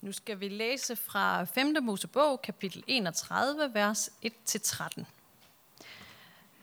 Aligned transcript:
Nu 0.00 0.12
skal 0.12 0.40
vi 0.40 0.48
læse 0.48 0.96
fra 0.96 1.44
5. 1.44 1.76
Mosebog, 1.82 2.42
kapitel 2.42 2.84
31, 2.86 3.74
vers 3.74 4.10
1-13. 4.26 5.04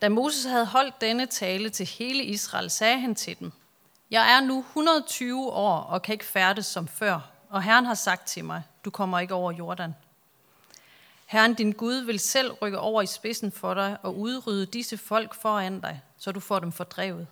Da 0.02 0.10
Moses 0.10 0.46
havde 0.46 0.66
holdt 0.66 1.02
denne 1.02 1.25
tale 1.25 1.70
til 1.70 1.86
hele 1.86 2.23
Israel, 2.23 2.70
sagde 2.70 3.00
han 3.00 3.15
til 3.15 3.39
dem, 3.39 3.52
Jeg 4.12 4.31
er 4.31 4.42
nu 4.42 4.60
120 4.60 5.52
år 5.52 5.79
og 5.79 6.02
kan 6.02 6.13
ikke 6.13 6.26
færdes 6.26 6.65
som 6.65 6.88
før, 6.88 7.31
og 7.50 7.63
Herren 7.63 7.86
har 7.86 7.94
sagt 7.94 8.28
til 8.28 8.46
mig, 8.46 8.63
du 8.86 8.89
kommer 8.89 9.20
ikke 9.20 9.34
over 9.34 9.51
Jordan. 9.51 9.96
Herren 11.26 11.54
din 11.54 11.72
Gud 11.72 11.96
vil 11.96 12.19
selv 12.19 12.51
rykke 12.51 12.79
over 12.79 13.01
i 13.01 13.08
spidsen 13.08 13.51
for 13.51 13.74
dig 13.74 13.97
og 14.04 14.17
udrydde 14.17 14.65
disse 14.65 14.97
folk 14.97 15.33
foran 15.33 15.79
dig, 15.79 16.02
så 16.17 16.31
du 16.31 16.40
får 16.40 16.59
dem 16.59 16.72
fordrevet. 16.72 17.27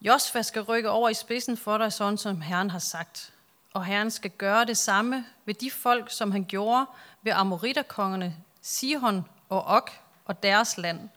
Josfa 0.00 0.42
skal 0.42 0.62
rykke 0.62 0.90
over 0.90 1.08
i 1.08 1.14
spidsen 1.14 1.56
for 1.56 1.78
dig, 1.78 1.92
sådan 1.92 2.18
som 2.18 2.40
Herren 2.40 2.70
har 2.70 2.78
sagt 2.78 3.32
og 3.74 3.84
Herren 3.84 4.10
skal 4.10 4.30
gøre 4.30 4.64
det 4.64 4.78
samme 4.78 5.26
ved 5.44 5.54
de 5.54 5.70
folk, 5.70 6.10
som 6.10 6.32
han 6.32 6.44
gjorde 6.44 6.86
ved 7.22 7.32
Amoritterkongerne 7.32 8.36
Sihon 8.60 9.24
og 9.48 9.64
Og 9.64 9.88
og 10.24 10.42
deres 10.42 10.78
land, 10.78 11.08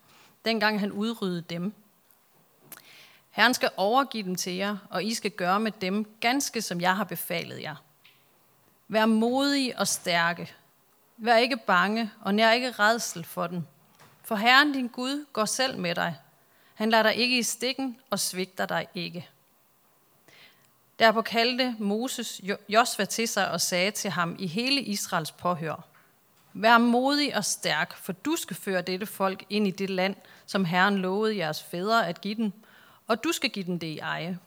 dengang 0.45 0.79
han 0.79 0.91
udryddede 0.91 1.41
dem. 1.41 1.73
Herren 3.29 3.53
skal 3.53 3.69
overgive 3.77 4.23
dem 4.23 4.35
til 4.35 4.53
jer, 4.53 4.77
og 4.89 5.03
I 5.03 5.13
skal 5.13 5.31
gøre 5.31 5.59
med 5.59 5.71
dem 5.71 6.05
ganske 6.19 6.61
som 6.61 6.81
jeg 6.81 6.95
har 6.95 7.03
befalet 7.03 7.61
jer. 7.61 7.75
Vær 8.87 9.05
modige 9.05 9.79
og 9.79 9.87
stærke. 9.87 10.53
Vær 11.17 11.35
ikke 11.35 11.57
bange, 11.57 12.11
og 12.21 12.35
nær 12.35 12.51
ikke 12.51 12.71
redsel 12.71 13.23
for 13.23 13.47
dem. 13.47 13.63
For 14.23 14.35
Herren 14.35 14.73
din 14.73 14.87
Gud 14.87 15.25
går 15.33 15.45
selv 15.45 15.77
med 15.77 15.95
dig. 15.95 16.15
Han 16.73 16.89
lader 16.89 17.03
dig 17.03 17.15
ikke 17.15 17.37
i 17.37 17.43
stikken 17.43 17.99
og 18.09 18.19
svigter 18.19 18.65
dig 18.65 18.87
ikke. 18.93 19.29
Derpå 20.99 21.21
kaldte 21.21 21.75
Moses 21.79 22.41
Josva 22.69 23.05
til 23.05 23.27
sig 23.27 23.51
og 23.51 23.61
sagde 23.61 23.91
til 23.91 24.11
ham 24.11 24.35
i 24.39 24.47
hele 24.47 24.81
Israels 24.81 25.31
påhør, 25.31 25.87
Vær 26.57 26.77
modig 26.77 27.35
og 27.35 27.45
stærk, 27.45 27.97
for 27.97 28.11
du 28.13 28.35
skal 28.35 28.55
føre 28.55 28.81
dette 28.81 29.05
folk 29.05 29.43
ind 29.49 29.67
i 29.67 29.71
det 29.71 29.89
land, 29.89 30.15
som 30.45 30.65
Herren 30.65 30.97
lovede 30.97 31.37
jeres 31.37 31.63
fædre 31.63 32.07
at 32.07 32.21
give 32.21 32.35
dem, 32.35 32.51
og 33.07 33.23
du 33.23 33.31
skal 33.31 33.49
give 33.49 33.65
dem 33.65 33.79
det 33.79 33.87
i 33.87 33.99
eje. 33.99 34.39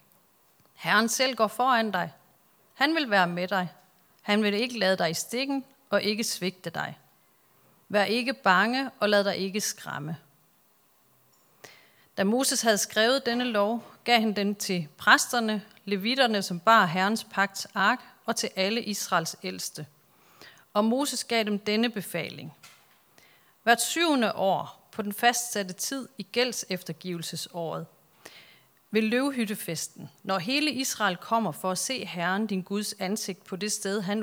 Herren 0.74 1.08
selv 1.08 1.34
går 1.34 1.46
foran 1.46 1.90
dig. 1.90 2.12
Han 2.74 2.94
vil 2.94 3.10
være 3.10 3.26
med 3.26 3.48
dig. 3.48 3.68
Han 4.22 4.42
vil 4.42 4.54
ikke 4.54 4.78
lade 4.78 4.96
dig 4.98 5.10
i 5.10 5.14
stikken 5.14 5.64
og 5.90 6.02
ikke 6.02 6.24
svigte 6.24 6.70
dig. 6.70 6.98
Vær 7.88 8.04
ikke 8.04 8.34
bange 8.34 8.90
og 9.00 9.08
lad 9.08 9.24
dig 9.24 9.36
ikke 9.36 9.60
skræmme. 9.60 10.16
Da 12.16 12.24
Moses 12.24 12.62
havde 12.62 12.78
skrevet 12.78 13.26
denne 13.26 13.44
lov, 13.44 13.94
gav 14.08 14.20
han 14.20 14.32
den 14.32 14.54
til 14.54 14.88
præsterne, 14.96 15.62
levitterne, 15.84 16.42
som 16.42 16.60
bar 16.60 16.86
Herrens 16.86 17.24
pagts 17.24 17.66
ark, 17.74 18.00
og 18.24 18.36
til 18.36 18.50
alle 18.56 18.82
Israels 18.82 19.36
ældste. 19.42 19.86
Og 20.74 20.84
Moses 20.84 21.24
gav 21.24 21.44
dem 21.44 21.58
denne 21.58 21.90
befaling. 21.90 22.54
Hvert 23.62 23.82
syvende 23.82 24.34
år, 24.34 24.88
på 24.92 25.02
den 25.02 25.12
fastsatte 25.12 25.74
tid 25.74 26.08
i 26.18 26.22
gælds 26.22 26.64
eftergivelsesåret, 26.68 27.86
ved 28.90 29.02
løvhyttefesten, 29.02 30.10
når 30.22 30.38
hele 30.38 30.70
Israel 30.70 31.16
kommer 31.16 31.52
for 31.52 31.70
at 31.70 31.78
se 31.78 32.04
Herren, 32.04 32.46
din 32.46 32.62
Guds 32.62 32.94
ansigt, 32.98 33.44
på 33.44 33.56
det 33.56 33.72
sted, 33.72 34.00
han 34.00 34.22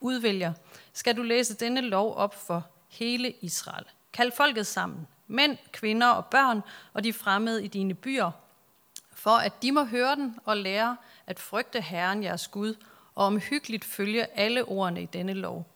udvælger, 0.00 0.52
skal 0.92 1.16
du 1.16 1.22
læse 1.22 1.54
denne 1.54 1.80
lov 1.80 2.16
op 2.16 2.46
for 2.46 2.66
hele 2.88 3.30
Israel. 3.40 3.84
Kald 4.12 4.32
folket 4.32 4.66
sammen, 4.66 5.06
mænd, 5.26 5.58
kvinder 5.72 6.08
og 6.08 6.26
børn, 6.26 6.62
og 6.92 7.04
de 7.04 7.12
fremmede 7.12 7.64
i 7.64 7.68
dine 7.68 7.94
byer, 7.94 8.30
for 9.16 9.30
at 9.30 9.62
de 9.62 9.72
må 9.72 9.84
høre 9.84 10.16
den 10.16 10.38
og 10.44 10.56
lære 10.56 10.96
at 11.26 11.38
frygte 11.38 11.80
Herren 11.80 12.22
jeres 12.22 12.48
Gud, 12.48 12.74
og 13.14 13.26
omhyggeligt 13.26 13.84
følge 13.84 14.38
alle 14.38 14.64
ordene 14.64 15.02
i 15.02 15.06
denne 15.06 15.32
lov. 15.32 15.66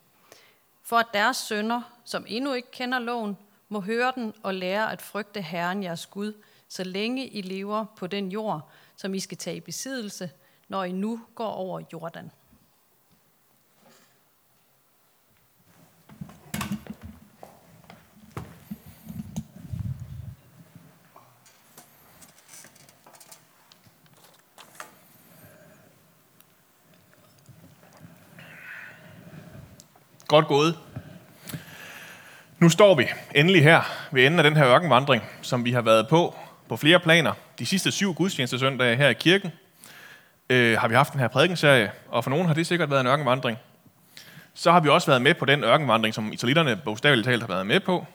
For 0.82 0.96
at 0.96 1.06
deres 1.14 1.36
sønner, 1.36 1.82
som 2.04 2.24
endnu 2.28 2.52
ikke 2.52 2.70
kender 2.70 2.98
loven, 2.98 3.36
må 3.68 3.80
høre 3.80 4.12
den 4.14 4.34
og 4.42 4.54
lære 4.54 4.92
at 4.92 5.02
frygte 5.02 5.42
Herren 5.42 5.82
jeres 5.82 6.06
Gud, 6.06 6.32
så 6.68 6.84
længe 6.84 7.28
I 7.28 7.42
lever 7.42 7.84
på 7.96 8.06
den 8.06 8.32
jord, 8.32 8.70
som 8.96 9.14
I 9.14 9.20
skal 9.20 9.38
tage 9.38 9.56
i 9.56 9.60
besiddelse, 9.60 10.30
når 10.68 10.84
I 10.84 10.92
nu 10.92 11.20
går 11.34 11.50
over 11.50 11.80
Jordan. 11.92 12.30
Godt 30.30 30.46
gået. 30.46 30.78
Nu 32.58 32.68
står 32.68 32.94
vi 32.94 33.06
endelig 33.34 33.62
her 33.62 33.82
ved 34.10 34.26
enden 34.26 34.40
af 34.40 34.44
den 34.44 34.56
her 34.56 34.66
ørkenvandring, 34.66 35.22
som 35.42 35.64
vi 35.64 35.72
har 35.72 35.80
været 35.80 36.08
på 36.08 36.34
på 36.68 36.76
flere 36.76 37.00
planer. 37.00 37.32
De 37.58 37.66
sidste 37.66 37.90
syv 37.92 38.14
gudstjenestesøndage 38.14 38.96
her 38.96 39.08
i 39.08 39.12
kirken 39.14 39.52
øh, 40.50 40.78
har 40.78 40.88
vi 40.88 40.94
haft 40.94 41.12
den 41.12 41.20
her 41.20 41.28
prædikenserie, 41.28 41.90
og 42.08 42.24
for 42.24 42.30
nogen 42.30 42.46
har 42.46 42.54
det 42.54 42.66
sikkert 42.66 42.90
været 42.90 43.00
en 43.00 43.06
ørkenvandring. 43.06 43.58
Så 44.54 44.72
har 44.72 44.80
vi 44.80 44.88
også 44.88 45.06
været 45.06 45.22
med 45.22 45.34
på 45.34 45.44
den 45.44 45.64
ørkenvandring, 45.64 46.14
som 46.14 46.32
italienerne 46.32 46.76
bogstaveligt 46.84 47.26
talt 47.26 47.42
har 47.42 47.48
været 47.48 47.66
med 47.66 47.80
på. 47.80 48.06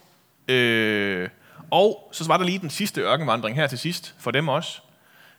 Øh, 0.48 1.30
og 1.72 2.10
så 2.12 2.28
var 2.28 2.38
der 2.38 2.46
lige 2.46 2.60
den 2.60 2.70
sidste 2.70 3.02
ørkenvandring 3.02 3.56
her 3.56 3.68
til 3.68 3.80
sidst, 3.80 4.16
for 4.20 4.32
dem 4.32 4.48
også. 4.48 4.82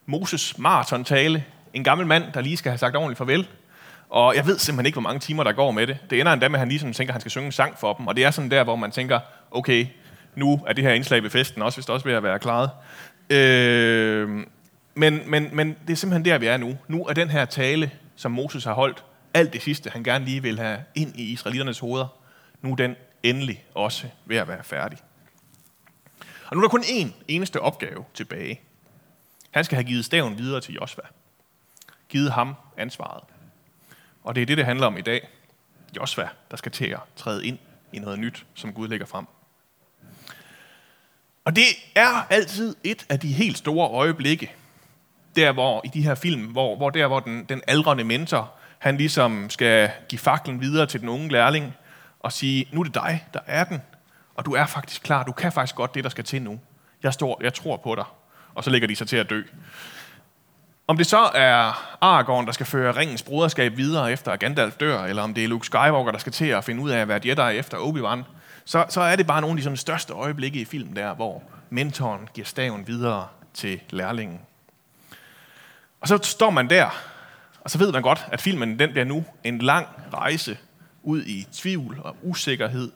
Moses 0.07 0.59
maratontale, 0.59 1.45
en 1.75 1.85
gammel 1.85 2.07
mand, 2.07 2.33
der 2.35 2.41
lige 2.41 2.57
skal 2.57 2.71
have 2.71 2.79
sagt 2.79 2.97
ordentligt 2.97 3.19
farvel 3.19 3.47
og 4.11 4.37
jeg 4.37 4.47
ved 4.47 4.59
simpelthen 4.59 4.87
ikke, 4.87 4.95
hvor 4.95 5.09
mange 5.09 5.21
timer, 5.21 5.45
der 5.45 5.53
går 5.53 5.71
med 5.71 5.87
det. 5.87 5.99
Det 6.11 6.21
ender 6.21 6.33
endda 6.33 6.49
med, 6.49 6.55
at 6.55 6.59
han 6.59 6.69
ligesom 6.69 6.93
tænker, 6.93 7.11
at 7.11 7.15
han 7.15 7.21
skal 7.21 7.31
synge 7.31 7.47
en 7.47 7.53
sang 7.53 7.79
for 7.79 7.93
dem. 7.93 8.07
Og 8.07 8.17
det 8.17 8.25
er 8.25 8.31
sådan 8.31 8.51
der, 8.51 8.65
hvor 8.65 8.77
man 8.77 8.91
tænker, 8.91 9.21
okay, 9.51 9.87
nu 10.35 10.65
er 10.67 10.73
det 10.73 10.85
her 10.85 10.93
indslag 10.93 11.23
ved 11.23 11.31
festen 11.31 11.63
også, 11.63 11.77
hvis 11.77 11.87
det 11.87 11.95
også 11.95 12.09
vil 12.09 12.23
være 12.23 12.39
klaret. 12.39 12.71
Øh, 13.31 14.29
men, 14.95 15.21
men, 15.27 15.49
men 15.53 15.77
det 15.87 15.93
er 15.93 15.97
simpelthen 15.97 16.25
der, 16.25 16.39
vi 16.39 16.47
er 16.47 16.57
nu. 16.57 16.79
Nu 16.89 17.07
er 17.07 17.13
den 17.13 17.31
her 17.31 17.45
tale, 17.45 17.91
som 18.17 18.33
Moses 18.33 18.65
har 18.65 18.73
holdt, 18.73 19.05
alt 19.35 19.53
det 19.53 19.63
sidste, 19.63 19.91
han 19.91 20.05
gerne 20.05 20.25
lige 20.25 20.43
vil 20.43 20.59
have 20.59 20.79
ind 20.95 21.17
i 21.17 21.33
israeliternes 21.33 21.79
hoveder, 21.79 22.07
nu 22.63 22.73
er 22.73 22.77
den 22.77 22.97
endelig 23.23 23.65
også 23.75 24.07
ved 24.27 24.37
at 24.37 24.49
være 24.49 24.65
færdig. 24.65 24.99
Og 26.47 26.57
nu 26.57 26.59
er 26.59 26.63
der 26.63 26.69
kun 26.69 26.83
én 26.83 27.09
eneste 27.29 27.61
opgave 27.61 28.05
tilbage. 28.15 28.61
Han 29.51 29.65
skal 29.65 29.77
have 29.77 29.85
givet 29.85 30.05
staven 30.05 30.39
videre 30.39 30.61
til 30.61 30.75
Josva. 30.75 31.03
Givet 32.09 32.33
ham 32.33 32.55
ansvaret. 32.77 33.23
Og 34.27 34.35
det 34.35 34.43
er 34.43 34.47
det, 34.47 34.57
det 34.59 34.67
handler 34.67 34.87
om 34.87 34.99
i 34.99 35.01
dag. 35.01 35.29
Josva, 35.97 36.29
der 36.51 36.57
skal 36.57 36.73
til 36.73 36.87
at 36.87 37.01
træde 37.17 37.47
ind 37.47 37.59
i 37.93 37.99
noget 37.99 38.19
nyt, 38.19 38.47
som 38.55 38.73
Gud 38.73 38.89
lægger 38.89 39.07
frem. 39.07 39.27
Og 41.45 41.57
det 41.57 41.65
er 41.95 42.27
altid 42.31 42.77
et 42.85 43.07
af 43.09 43.21
de 43.21 43.33
helt 43.33 43.59
store 43.59 43.89
øjeblikke, 43.89 44.53
der 45.37 45.53
hvor 45.53 45.81
i 45.85 45.89
de 45.89 46.03
her 46.03 46.15
film, 46.15 46.45
hvor, 46.47 46.77
hvor 46.77 46.91
der 46.91 47.07
hvor 47.07 47.21
den, 47.21 47.45
den 47.45 47.63
aldrende 47.67 48.05
mentor, 48.05 48.55
han 48.79 48.97
ligesom 48.97 49.51
skal 49.51 49.91
give 50.09 50.19
faklen 50.19 50.61
videre 50.61 50.87
til 50.87 51.01
den 51.01 51.09
unge 51.09 51.29
lærling, 51.29 51.75
og 52.21 52.33
sige, 52.33 52.69
nu 52.73 52.81
er 52.81 52.85
det 52.85 52.95
dig, 52.95 53.27
der 53.35 53.41
er 53.47 53.65
den, 53.65 53.83
og 54.35 54.45
du 54.45 54.55
er 54.55 54.67
faktisk 54.67 55.03
klar, 55.03 55.23
du 55.23 55.33
kan 55.33 55.53
faktisk 55.53 55.77
godt 55.77 55.95
det, 55.95 56.05
der 56.05 56.11
skal 56.11 56.25
til 56.25 56.43
nu. 56.43 56.61
Jeg, 57.03 57.13
står, 57.13 57.41
jeg 57.43 57.55
tror 57.55 57.77
på 57.77 57.95
dig. 57.95 58.05
Og 58.55 58.65
så 58.65 58.71
lægger 58.71 58.89
de 58.89 58.97
sig 58.97 59.09
til 59.09 59.17
at 59.17 59.31
dø. 59.31 59.43
Om 60.89 60.97
det 60.97 61.07
så 61.07 61.31
er 61.35 61.97
Aragorn, 62.01 62.47
der 62.47 62.53
skal 62.53 62.67
føre 62.67 62.97
ringens 62.97 63.23
broderskab 63.23 63.77
videre 63.77 64.13
efter 64.13 64.37
Gandalf 64.37 64.75
dør, 64.75 65.05
eller 65.05 65.23
om 65.23 65.35
det 65.35 65.45
er 65.45 65.49
Luke 65.49 65.67
Skywalker, 65.67 66.13
der 66.13 66.19
skal 66.19 66.33
til 66.33 66.47
at 66.47 66.65
finde 66.65 66.83
ud 66.83 66.91
af 66.91 66.99
at 66.99 67.09
være 67.09 67.21
Jedi 67.25 67.59
efter 67.59 67.77
Obi-Wan, 67.79 68.25
så, 68.65 68.85
så 68.89 69.01
er 69.01 69.17
det 69.17 69.27
bare 69.27 69.41
nogle 69.41 69.53
af 69.53 69.57
de 69.57 69.63
sådan, 69.63 69.77
største 69.77 70.13
øjeblikke 70.13 70.61
i 70.61 70.65
filmen 70.65 70.97
der, 70.97 71.15
hvor 71.15 71.43
mentoren 71.71 72.29
giver 72.35 72.45
staven 72.45 72.87
videre 72.87 73.27
til 73.55 73.81
lærlingen. 73.91 74.41
Og 76.01 76.09
så 76.09 76.19
står 76.23 76.51
man 76.51 76.71
der, 76.71 77.03
og 77.61 77.71
så 77.71 77.79
ved 77.79 77.93
man 77.93 78.03
godt, 78.03 78.27
at 78.33 78.41
filmen 78.41 78.79
den 78.79 78.91
bliver 78.91 79.05
nu 79.05 79.25
en 79.45 79.59
lang 79.59 79.87
rejse 80.15 80.59
ud 81.03 81.23
i 81.23 81.47
tvivl 81.53 82.01
og 82.05 82.17
usikkerhed. 82.23 82.93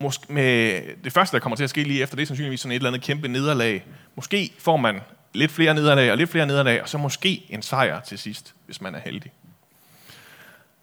Måske 0.00 0.32
med 0.32 0.82
det 1.04 1.12
første, 1.12 1.36
der 1.36 1.40
kommer 1.40 1.56
til 1.56 1.64
at 1.64 1.70
ske 1.70 1.82
lige 1.82 2.02
efter, 2.02 2.16
det 2.16 2.22
er 2.22 2.26
sandsynligvis 2.26 2.60
sådan 2.60 2.72
et 2.72 2.76
eller 2.76 2.90
andet 2.90 3.02
kæmpe 3.02 3.28
nederlag. 3.28 3.84
Måske 4.14 4.52
får 4.58 4.76
man 4.76 5.00
lidt 5.38 5.50
flere 5.50 5.74
nederlag 5.74 6.10
og 6.10 6.16
lidt 6.16 6.30
flere 6.30 6.46
nederlag, 6.46 6.82
og 6.82 6.88
så 6.88 6.98
måske 6.98 7.46
en 7.48 7.62
sejr 7.62 8.00
til 8.00 8.18
sidst, 8.18 8.54
hvis 8.66 8.80
man 8.80 8.94
er 8.94 8.98
heldig. 8.98 9.32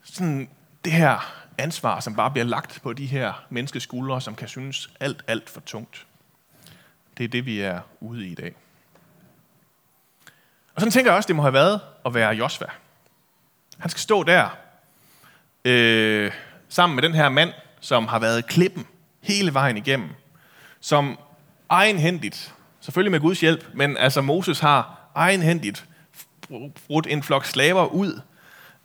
Sådan 0.04 0.50
det 0.86 0.94
her 0.94 1.46
ansvar, 1.58 2.00
som 2.00 2.16
bare 2.16 2.32
bliver 2.32 2.46
lagt 2.46 2.80
på 2.84 2.94
de 2.94 3.06
her 3.06 3.46
menneskes 3.50 3.84
skuldre, 3.84 4.22
som 4.22 4.36
kan 4.36 4.48
synes 4.48 4.90
alt, 5.00 5.24
alt 5.28 5.50
for 5.50 5.60
tungt. 5.60 6.06
Det 7.18 7.24
er 7.24 7.28
det, 7.28 7.46
vi 7.46 7.60
er 7.60 7.80
ude 8.00 8.28
i 8.28 8.32
i 8.32 8.36
dag. 8.36 8.54
Og 10.76 10.82
sådan 10.82 10.92
tænker 10.92 11.12
jeg 11.12 11.18
også, 11.18 11.28
det 11.28 11.36
må 11.36 11.42
have 11.42 11.54
været 11.54 11.82
at 12.06 12.14
være 12.14 12.32
Josva. 12.36 12.66
Han 13.78 13.90
skal 13.90 14.02
stå 14.02 14.24
der 14.24 14.58
øh, 15.66 16.32
sammen 16.70 16.96
med 16.96 17.04
den 17.04 17.14
her 17.14 17.30
mand, 17.30 17.54
som 17.80 18.08
har 18.08 18.20
været 18.20 18.48
klippen 18.48 18.88
hele 19.22 19.54
vejen 19.54 19.78
igennem, 19.78 20.10
som 20.80 21.20
egenhændigt 21.70 22.55
Selvfølgelig 22.86 23.12
med 23.12 23.20
Guds 23.20 23.42
hjælp, 23.42 23.66
men 23.74 23.98
altså 23.98 24.22
Moses 24.22 24.60
har 24.60 25.10
egenhændigt 25.16 25.86
brudt 26.88 27.08
en 27.08 27.24
flok 27.24 27.46
slaver 27.46 27.86
ud 27.86 28.20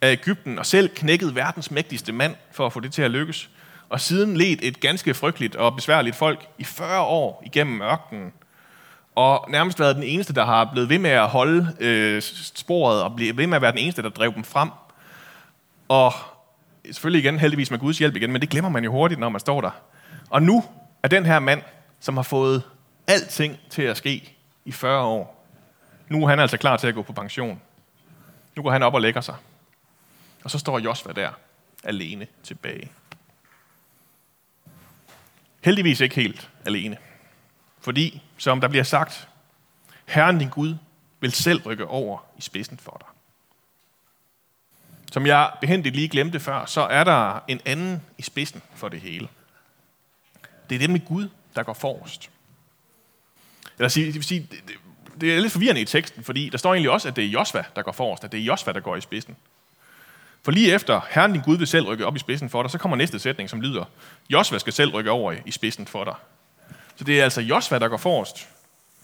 af 0.01 0.13
Ægypten, 0.13 0.59
og 0.59 0.67
selv 0.67 0.89
knækket 0.89 1.35
verdens 1.35 1.71
mægtigste 1.71 2.13
mand 2.13 2.35
for 2.53 2.67
at 2.67 2.73
få 2.73 2.81
det 2.81 2.93
til 2.93 3.03
at 3.03 3.11
lykkes. 3.11 3.51
Og 3.89 4.01
siden 4.01 4.37
ledt 4.37 4.61
et 4.63 4.81
ganske 4.81 5.15
frygteligt 5.15 5.57
og 5.57 5.77
besværligt 5.77 6.17
folk 6.17 6.47
i 6.59 6.65
40 6.65 7.01
år 7.01 7.43
igennem 7.47 7.83
ørkenen. 7.83 8.33
Og 9.15 9.47
nærmest 9.51 9.81
været 9.81 9.97
den 9.97 10.05
eneste, 10.05 10.35
der 10.35 10.45
har 10.45 10.71
blevet 10.73 10.89
ved 10.89 10.99
med 10.99 11.11
at 11.11 11.29
holde 11.29 11.77
øh, 11.81 12.23
sporet, 12.55 13.03
og 13.03 13.17
blive 13.17 13.37
ved 13.37 13.47
med 13.47 13.57
at 13.57 13.63
være 13.63 13.73
den 13.73 13.79
eneste, 13.79 14.03
der 14.03 14.09
drev 14.09 14.35
dem 14.35 14.45
frem. 14.45 14.71
Og 15.89 16.13
selvfølgelig 16.85 17.25
igen, 17.25 17.39
heldigvis 17.39 17.71
med 17.71 17.79
Guds 17.79 17.99
hjælp 17.99 18.17
igen, 18.17 18.33
men 18.33 18.41
det 18.41 18.51
glemmer 18.51 18.71
man 18.71 18.85
jo 18.85 18.93
hurtigt, 18.93 19.21
når 19.21 19.29
man 19.29 19.41
står 19.41 19.61
der. 19.61 19.71
Og 20.31 20.43
nu 20.43 20.65
er 21.03 21.09
den 21.09 21.27
her 21.27 21.39
mand, 21.39 21.63
som 22.01 22.17
har 22.17 22.23
fået 22.23 22.63
alting 23.11 23.59
til 23.71 23.83
at 23.83 23.97
ske 23.97 24.37
i 24.65 24.73
40 24.73 25.05
år, 25.05 25.47
nu 26.09 26.25
er 26.25 26.29
han 26.29 26.41
altså 26.41 26.57
klar 26.57 26.77
til 26.77 26.87
at 26.87 26.95
gå 26.95 27.03
på 27.03 27.13
pension. 27.13 27.61
Nu 28.57 28.63
går 28.63 28.71
han 28.71 28.83
op 28.83 28.95
og 28.95 29.01
lægger 29.01 29.21
sig. 29.21 29.37
Og 30.45 30.51
så 30.51 30.59
står 30.59 30.79
Josva 30.79 31.13
der, 31.13 31.31
alene 31.85 32.27
tilbage. 32.43 32.91
Heldigvis 35.61 36.01
ikke 36.01 36.15
helt 36.15 36.51
alene. 36.65 36.97
Fordi, 37.81 38.23
som 38.39 38.61
der 38.61 38.69
bliver 38.69 38.85
sagt, 38.85 39.29
Herren 40.07 40.39
din 40.39 40.49
Gud 40.49 40.77
vil 41.21 41.33
selv 41.33 41.63
rykke 41.67 41.87
over 41.87 42.19
i 42.39 42.41
spidsen 42.41 42.79
for 42.79 42.97
dig. 43.01 43.09
Som 45.13 45.27
jeg 45.27 45.53
behendigt 45.61 45.95
lige 45.95 46.09
glemte 46.09 46.41
før, 46.41 46.67
så 46.67 46.81
er 46.81 47.05
der 47.05 47.41
en 47.49 47.61
anden 47.65 48.03
i 48.19 48.23
spidsen 48.23 48.63
for 48.75 48.89
det 48.89 49.01
hele. 49.01 49.29
Det 50.69 50.75
er 50.75 50.79
det 50.79 50.91
med 50.91 51.07
Gud, 51.07 51.29
der 51.55 51.63
går 51.63 51.73
forrest. 51.73 52.31
Eller 53.81 53.89
sige, 53.89 54.07
det, 54.07 54.15
vil 54.15 54.25
sige, 54.25 54.49
det, 54.51 54.75
det 55.21 55.37
er 55.37 55.41
lidt 55.41 55.53
forvirrende 55.53 55.81
i 55.81 55.85
teksten, 55.85 56.25
fordi 56.25 56.49
der 56.49 56.59
står 56.59 56.75
egentlig 56.75 56.91
også, 56.91 57.09
at 57.09 57.17
det 57.17 57.25
er 57.25 57.29
Josva, 57.29 57.65
der 57.77 57.83
går 57.83 57.93
forrest, 57.93 58.25
at 58.25 58.33
det 58.33 58.41
er 58.41 58.45
Josva, 58.45 58.73
der 58.73 58.81
går 58.81 58.97
i 58.97 59.01
spidsen. 59.01 59.37
For 60.43 60.53
lige 60.53 60.75
efter, 60.75 61.01
Herren 61.11 61.33
din 61.33 61.43
Gud 61.43 61.57
vil 61.57 61.67
selv 61.67 61.87
rykke 61.87 62.07
op 62.07 62.17
i 62.17 62.19
spidsen 62.19 62.51
for 62.51 62.63
dig, 62.63 62.71
så 62.71 62.79
kommer 62.79 62.97
næste 62.97 63.19
sætning, 63.19 63.51
som 63.51 63.61
lyder, 63.61 63.85
Josva 64.31 64.59
skal 64.59 64.73
selv 64.73 64.91
rykke 64.91 65.11
over 65.11 65.35
i 65.47 65.51
spidsen 65.51 65.87
for 65.87 66.05
dig. 66.05 66.15
Så 66.97 67.05
det 67.05 67.21
er 67.21 67.25
altså 67.25 67.41
Josva, 67.41 67.79
der 67.79 67.89
går 67.89 67.97
forrest. 67.97 68.49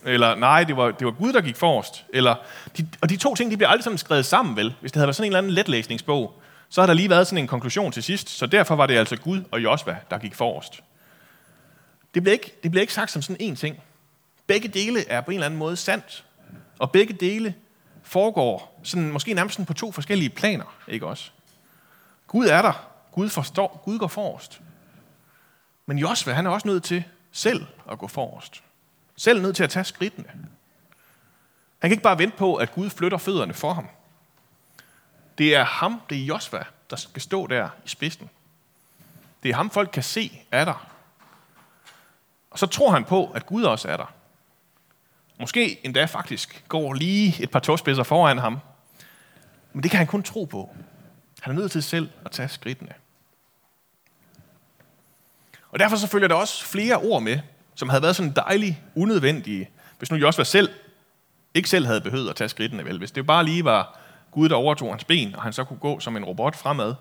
Eller 0.05 0.35
nej, 0.35 0.65
det 0.65 0.77
var, 0.77 0.91
det 0.91 1.05
var 1.05 1.11
Gud, 1.11 1.33
der 1.33 1.41
gik 1.41 1.57
forrest. 1.57 2.05
Eller, 2.13 2.35
de, 2.79 2.89
og 3.01 3.11
de 3.11 3.17
to 3.17 3.35
ting, 3.35 3.51
de 3.51 3.57
bliver 3.57 3.69
aldrig 3.69 3.85
sådan 3.85 3.99
skrevet 3.99 4.27
sammen, 4.27 4.57
vel? 4.57 4.75
Hvis 4.81 4.93
det 4.93 4.99
havde 4.99 5.07
været 5.07 5.17
sådan 5.17 5.25
en 5.25 5.31
eller 5.31 5.39
anden 5.39 5.53
letlæsningsbog, 5.53 6.43
så 6.69 6.81
har 6.81 6.87
der 6.87 6.95
lige 6.95 7.11
været 7.11 7.27
sådan 7.27 7.39
en 7.39 7.47
konklusion 7.47 7.93
til 7.93 8.03
sidst. 8.03 8.29
Så 8.29 8.47
derfor 8.47 8.75
var 8.75 8.87
det 8.87 8.97
altså 8.97 9.17
Gud 9.17 9.43
og 9.51 9.63
Josva, 9.63 9.97
der 10.11 10.19
gik 10.19 10.35
forrest. 10.35 10.83
Det 12.15 12.23
bliver 12.23 12.33
ikke, 12.33 12.53
det 12.63 12.71
bliver 12.71 12.81
ikke 12.81 12.93
sagt 12.93 13.11
som 13.11 13.23
sådan 13.23 13.37
en 13.41 13.57
ting. 13.57 13.81
Begge 14.47 14.69
dele 14.69 15.09
er 15.09 15.21
på 15.21 15.31
en 15.31 15.35
eller 15.35 15.47
anden 15.47 15.59
måde 15.59 15.77
sandt. 15.77 16.25
Og 16.79 16.93
begge 16.93 17.15
dele 17.15 17.55
foregår 18.03 18.81
sådan, 18.83 19.13
måske 19.13 19.35
nærmest 19.35 19.55
sådan 19.55 19.67
på 19.67 19.75
to 19.75 19.93
forskellige 19.93 20.31
planer, 20.31 20.77
ikke 20.89 21.07
også? 21.07 21.31
Gud 22.27 22.47
er 22.47 22.63
der. 22.63 22.89
Gud 23.13 23.29
forstår. 23.29 23.83
Gud 23.85 23.99
går 23.99 24.07
forrest. 24.07 24.61
Men 25.87 25.99
Josva, 25.99 26.33
han 26.33 26.47
er 26.47 26.51
også 26.51 26.69
nødt 26.69 26.85
til 26.85 27.05
selv 27.33 27.67
at 27.91 27.99
gå 27.99 28.07
forrest. 28.07 28.63
Selv 29.17 29.43
nødt 29.43 29.57
til 29.57 29.65
at 29.65 29.71
tage 29.71 29.85
skridtene. 29.85 30.29
Han 31.79 31.91
kan 31.91 31.91
ikke 31.91 32.03
bare 32.03 32.19
vente 32.19 32.37
på, 32.37 32.55
at 32.55 32.73
Gud 32.73 32.91
flytter 32.91 33.19
fødderne 33.19 33.55
for 33.55 33.73
ham. 33.73 33.89
Det 35.39 35.55
er 35.55 35.65
ham, 35.65 36.01
det 36.11 36.19
er 36.19 36.25
Josva, 36.25 36.65
der 36.91 36.97
skal 36.97 37.23
stå 37.23 37.47
der 37.47 37.69
i 37.85 37.89
spidsen. 37.89 38.31
Det 39.43 39.51
er 39.51 39.55
ham, 39.55 39.71
folk 39.71 39.91
kan 39.93 40.03
se 40.03 40.43
er 40.53 40.65
der. 40.65 40.87
Og 42.51 42.59
så 42.59 42.67
tror 42.67 42.91
han 42.91 43.05
på, 43.05 43.31
at 43.31 43.47
Gud 43.47 43.63
også 43.63 43.89
er 43.89 43.97
der. 43.97 44.13
Måske 45.41 45.87
endda 45.87 46.05
faktisk 46.05 46.65
går 46.69 46.93
lige 46.93 47.43
et 47.43 47.51
par 47.51 47.61
tåspidser 47.61 48.03
foran 48.03 48.39
ham. 48.39 48.59
Men 49.73 49.83
det 49.83 49.91
kan 49.91 49.99
han 49.99 50.07
kun 50.07 50.23
tro 50.23 50.45
på. 50.45 50.77
Han 51.41 51.57
er 51.57 51.61
nødt 51.61 51.73
til 51.73 51.83
selv 51.83 52.09
at 52.25 52.31
tage 52.31 52.49
skridtene. 52.49 52.93
Og 55.71 55.79
derfor 55.79 55.97
så 55.97 56.07
følger 56.07 56.29
der 56.29 56.35
også 56.35 56.65
flere 56.65 56.97
ord 56.97 57.23
med, 57.23 57.41
som 57.75 57.89
havde 57.89 58.03
været 58.03 58.17
sådan 58.17 58.33
dejligt 58.33 58.77
unødvendige, 58.95 59.71
hvis 59.99 60.11
nu 60.11 60.17
Josva 60.17 60.45
selv 60.45 60.71
ikke 61.55 61.69
selv 61.69 61.87
havde 61.87 62.01
behøvet 62.01 62.31
at 62.31 62.37
tage 62.37 62.49
skridtene, 62.49 62.85
vel? 62.85 62.99
Hvis 62.99 63.11
det 63.11 63.27
bare 63.27 63.45
lige 63.45 63.65
var 63.65 63.99
Gud, 64.31 64.49
der 64.49 64.55
overtog 64.55 64.91
hans 64.91 65.05
ben, 65.05 65.35
og 65.35 65.43
han 65.43 65.53
så 65.53 65.65
kunne 65.65 65.79
gå 65.79 66.01
som 66.01 66.17
en 66.17 66.25
robot 66.25 66.57
fremad, 66.57 66.95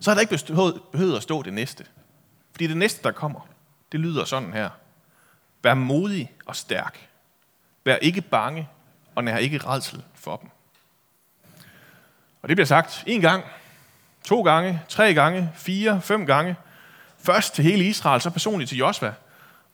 så 0.00 0.10
havde 0.10 0.24
der 0.24 0.32
ikke 0.32 0.80
behøvet 0.92 1.16
at 1.16 1.22
stå 1.22 1.42
det 1.42 1.52
næste. 1.52 1.84
Fordi 2.52 2.66
det 2.66 2.76
næste, 2.76 3.02
der 3.02 3.12
kommer, 3.12 3.48
det 3.92 4.00
lyder 4.00 4.24
sådan 4.24 4.52
her. 4.52 4.70
Vær 5.62 5.74
modig 5.74 6.32
og 6.46 6.56
stærk. 6.56 7.09
Vær 7.84 7.96
ikke 7.96 8.20
bange, 8.20 8.68
og 9.14 9.24
nær 9.24 9.36
ikke 9.36 9.58
redsel 9.58 10.02
for 10.14 10.36
dem. 10.36 10.50
Og 12.42 12.48
det 12.48 12.56
bliver 12.56 12.66
sagt 12.66 13.04
en 13.06 13.20
gang, 13.20 13.44
to 14.24 14.42
gange, 14.42 14.80
tre 14.88 15.14
gange, 15.14 15.50
fire, 15.54 16.00
fem 16.00 16.26
gange. 16.26 16.56
Først 17.18 17.54
til 17.54 17.64
hele 17.64 17.84
Israel, 17.84 18.20
så 18.20 18.30
personligt 18.30 18.68
til 18.68 18.78
Josva. 18.78 19.12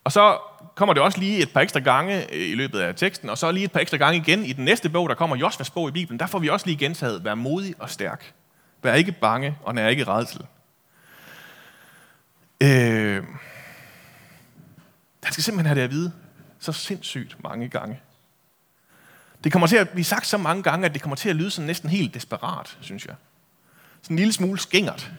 Og 0.05 0.12
så 0.12 0.38
kommer 0.75 0.93
det 0.93 1.03
også 1.03 1.19
lige 1.19 1.43
et 1.43 1.53
par 1.53 1.61
ekstra 1.61 1.81
gange 1.81 2.35
øh, 2.35 2.50
i 2.50 2.55
løbet 2.55 2.81
af 2.81 2.94
teksten, 2.94 3.31
og 3.31 3.38
så 3.38 3.53
lige 3.53 3.64
et 3.64 3.73
par 3.73 3.81
ekstra 3.81 3.97
gange 3.97 4.19
igen 4.19 4.44
i 4.44 4.53
den 4.53 4.64
næste 4.64 4.88
bog, 4.88 5.08
der 5.08 5.14
kommer 5.14 5.37
Josvas 5.37 5.70
bog 5.70 5.88
i 5.88 5.93
Bibelen. 5.93 6.20
Der 6.20 6.26
får 6.26 6.38
vi 6.38 6.49
også 6.49 6.67
lige 6.67 6.79
gentaget, 6.79 7.25
vær 7.25 7.35
modig 7.35 7.75
og 7.79 7.91
stærk. 7.91 8.32
Vær 8.82 8.94
ikke 8.94 9.12
bange, 9.12 9.58
og 9.62 9.75
nær 9.75 9.88
ikke 9.88 10.05
redsel. 10.05 10.47
Øh, 12.62 13.25
han 15.23 15.32
skal 15.32 15.44
simpelthen 15.44 15.67
have 15.67 15.79
det 15.79 15.85
at 15.85 15.91
vide 15.91 16.12
så 16.61 16.73
sindssygt 16.73 17.43
mange 17.43 17.69
gange. 17.69 18.00
Det 19.44 19.53
kommer 19.53 19.67
til 19.67 19.76
at 19.76 19.88
blive 19.88 20.05
sagt 20.05 20.26
så 20.26 20.38
mange 20.38 20.62
gange, 20.62 20.87
at 20.87 20.94
det 20.94 21.03
kommer 21.03 21.17
til 21.17 21.29
at 21.29 21.37
lyde 21.37 21.50
sådan 21.50 21.67
næsten 21.67 21.91
helt 21.91 22.14
desperat, 22.14 22.76
synes 22.81 23.06
jeg. 23.06 23.14
Sådan 24.03 24.14
en 24.14 24.19
lille 24.19 24.32
smule 24.32 24.58
skingert. 24.58 25.11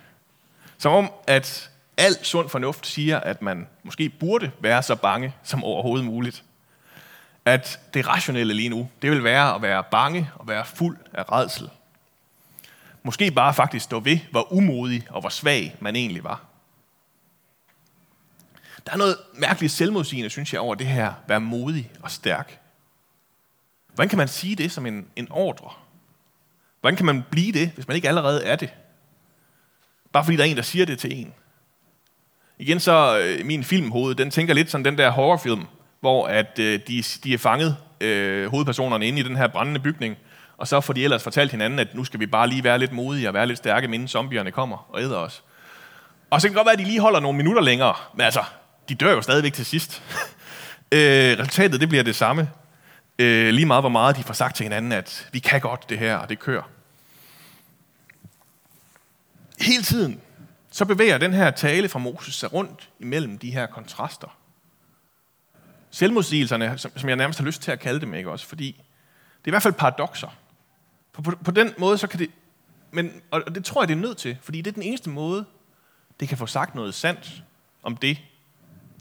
Som 0.78 0.94
om, 0.94 1.12
at 1.28 1.70
al 1.98 2.26
sund 2.26 2.50
fornuft 2.50 2.88
siger, 2.88 3.20
at 3.20 3.42
man 3.42 3.68
måske 3.84 4.10
burde 4.10 4.52
være 4.60 4.84
så 4.84 4.96
bange 4.96 5.36
som 5.44 5.64
overhovedet 5.64 6.06
muligt. 6.06 6.44
At 7.46 7.80
det 7.94 8.08
rationelle 8.08 8.54
lige 8.54 8.70
nu, 8.70 8.90
det 9.02 9.12
vil 9.12 9.24
være 9.24 9.56
at 9.56 9.62
være 9.62 9.84
bange 9.92 10.30
og 10.36 10.48
være 10.48 10.66
fuld 10.66 10.98
af 11.14 11.32
redsel. 11.32 11.70
Måske 13.04 13.32
bare 13.32 13.54
faktisk 13.54 13.86
stå 13.86 14.00
ved, 14.00 14.20
hvor 14.32 14.54
umodig 14.54 15.08
og 15.10 15.20
hvor 15.20 15.30
svag 15.30 15.76
man 15.80 15.96
egentlig 15.96 16.24
var. 16.24 16.47
Der 18.88 18.94
er 18.94 18.98
noget 18.98 19.18
mærkeligt 19.34 19.74
selvmodsigende, 19.74 20.30
synes 20.30 20.54
jeg, 20.54 20.62
over 20.62 20.76
det 20.76 20.88
her, 20.88 21.14
være 21.28 21.40
modig 21.40 21.92
og 22.02 22.12
stærk. 22.12 22.60
Hvordan 23.94 24.10
kan 24.10 24.18
man 24.18 24.28
sige 24.28 24.56
det 24.56 24.72
som 24.72 24.86
en, 24.86 25.08
en 25.16 25.28
ordre? 25.32 25.70
Hvordan 26.82 26.96
kan 26.96 27.06
man 27.06 27.24
blive 27.32 27.52
det, 27.52 27.72
hvis 27.76 27.88
man 27.88 27.96
ikke 27.96 28.08
allerede 28.08 28.44
er 28.44 28.56
det? 28.56 28.70
Bare 30.12 30.24
fordi 30.24 30.38
der 30.38 30.44
er 30.44 30.48
en, 30.48 30.56
der 30.56 30.62
siger 30.62 30.86
det 30.86 31.00
til 31.00 31.20
en. 31.20 31.34
Igen 32.58 32.80
så, 32.80 33.20
øh, 33.20 33.46
min 33.46 33.64
filmhoved, 33.64 34.16
den 34.16 34.32
tænker 34.32 34.54
lidt 34.54 34.72
sådan 34.72 34.86
den 34.86 34.98
der 34.98 35.10
horrorfilm, 35.10 35.66
hvor 36.00 36.28
at, 36.28 36.60
øh, 36.60 36.80
de, 36.88 37.04
de 37.24 37.34
er 37.34 37.38
fanget, 37.38 37.78
øh, 38.02 38.50
hovedpersonerne, 38.50 39.08
inde 39.08 39.20
i 39.20 39.24
den 39.24 39.36
her 39.36 39.48
brændende 39.48 39.80
bygning, 39.80 40.16
og 40.58 40.68
så 40.68 40.82
får 40.82 40.94
de 40.94 41.04
ellers 41.04 41.24
fortalt 41.24 41.52
hinanden, 41.52 41.80
at 41.80 41.96
nu 41.96 42.04
skal 42.04 42.20
vi 42.20 42.26
bare 42.26 42.50
lige 42.50 42.64
være 42.64 42.80
lidt 42.80 42.92
modige 42.92 43.28
og 43.28 43.34
være 43.34 43.48
lidt 43.48 43.58
stærke, 43.58 43.86
inden 43.86 44.08
zombierne 44.08 44.52
kommer 44.52 44.90
og 44.90 45.02
æder 45.02 45.18
os. 45.18 45.44
Og 46.30 46.42
så 46.42 46.48
kan 46.48 46.54
det 46.54 46.58
godt 46.58 46.66
være, 46.66 46.74
at 46.74 46.80
de 46.80 46.84
lige 46.84 47.00
holder 47.00 47.20
nogle 47.20 47.38
minutter 47.38 47.62
længere, 47.62 47.94
men 48.14 48.22
altså, 48.22 48.44
de 48.90 48.96
dør 48.96 49.12
jo 49.12 49.22
stadigvæk 49.22 49.54
til 49.54 49.66
sidst. 49.66 50.04
øh, 50.92 51.40
resultatet 51.40 51.82
det 51.82 51.90
bliver 51.90 52.04
det 52.04 52.16
samme. 52.16 52.50
Øh, 53.20 53.54
lige 53.54 53.66
meget 53.66 53.82
hvor 53.82 53.90
meget 53.90 54.18
de 54.18 54.24
får 54.24 54.34
sagt 54.34 54.56
til 54.56 54.64
hinanden, 54.64 54.92
at 54.92 55.30
vi 55.32 55.40
kan 55.40 55.62
godt 55.62 55.90
det 55.90 56.00
her, 56.00 56.16
og 56.16 56.30
det 56.30 56.40
kører. 56.40 56.64
Hele 59.60 59.84
tiden, 59.84 60.22
så 60.72 60.86
bevæger 60.86 61.18
den 61.18 61.34
her 61.34 61.52
tale 61.52 61.90
fra 61.90 62.00
Moses 62.00 62.36
sig 62.36 62.54
rundt 62.54 62.90
imellem 63.00 63.38
de 63.38 63.52
her 63.52 63.66
kontraster. 63.66 64.38
Selvmodsigelserne, 65.92 66.78
som, 66.78 66.92
som 66.96 67.10
jeg 67.10 67.16
nærmest 67.18 67.40
har 67.40 67.46
lyst 67.46 67.62
til 67.62 67.72
at 67.72 67.80
kalde 67.80 68.02
dem, 68.02 68.14
ikke 68.14 68.32
også? 68.32 68.48
Fordi 68.48 68.72
det 69.46 69.46
er 69.46 69.50
i 69.50 69.50
hvert 69.50 69.64
fald 69.64 69.74
paradoxer. 69.74 70.28
På, 71.14 71.22
på, 71.22 71.32
på 71.46 71.52
den 71.52 71.74
måde, 71.78 71.98
så 71.98 72.08
kan 72.08 72.20
det... 72.20 72.30
Men, 72.92 73.22
og 73.32 73.56
det 73.56 73.66
tror 73.66 73.82
jeg, 73.82 73.88
det 73.88 73.94
er 73.94 74.02
nødt 74.02 74.18
til, 74.18 74.38
fordi 74.42 74.62
det 74.62 74.72
er 74.72 74.74
den 74.74 74.84
eneste 74.84 75.10
måde, 75.10 75.46
det 76.20 76.30
kan 76.30 76.38
få 76.38 76.46
sagt 76.46 76.76
noget 76.76 76.94
sandt 76.94 77.44
om 77.84 77.98
det, 77.98 78.18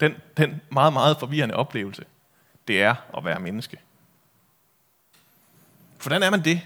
den, 0.00 0.14
den 0.36 0.60
meget, 0.70 0.92
meget 0.92 1.16
forvirrende 1.18 1.54
oplevelse, 1.54 2.04
det 2.68 2.82
er 2.82 2.94
at 3.16 3.24
være 3.24 3.40
menneske. 3.40 3.78
Hvordan 6.02 6.22
er 6.22 6.30
man 6.30 6.44
det? 6.44 6.60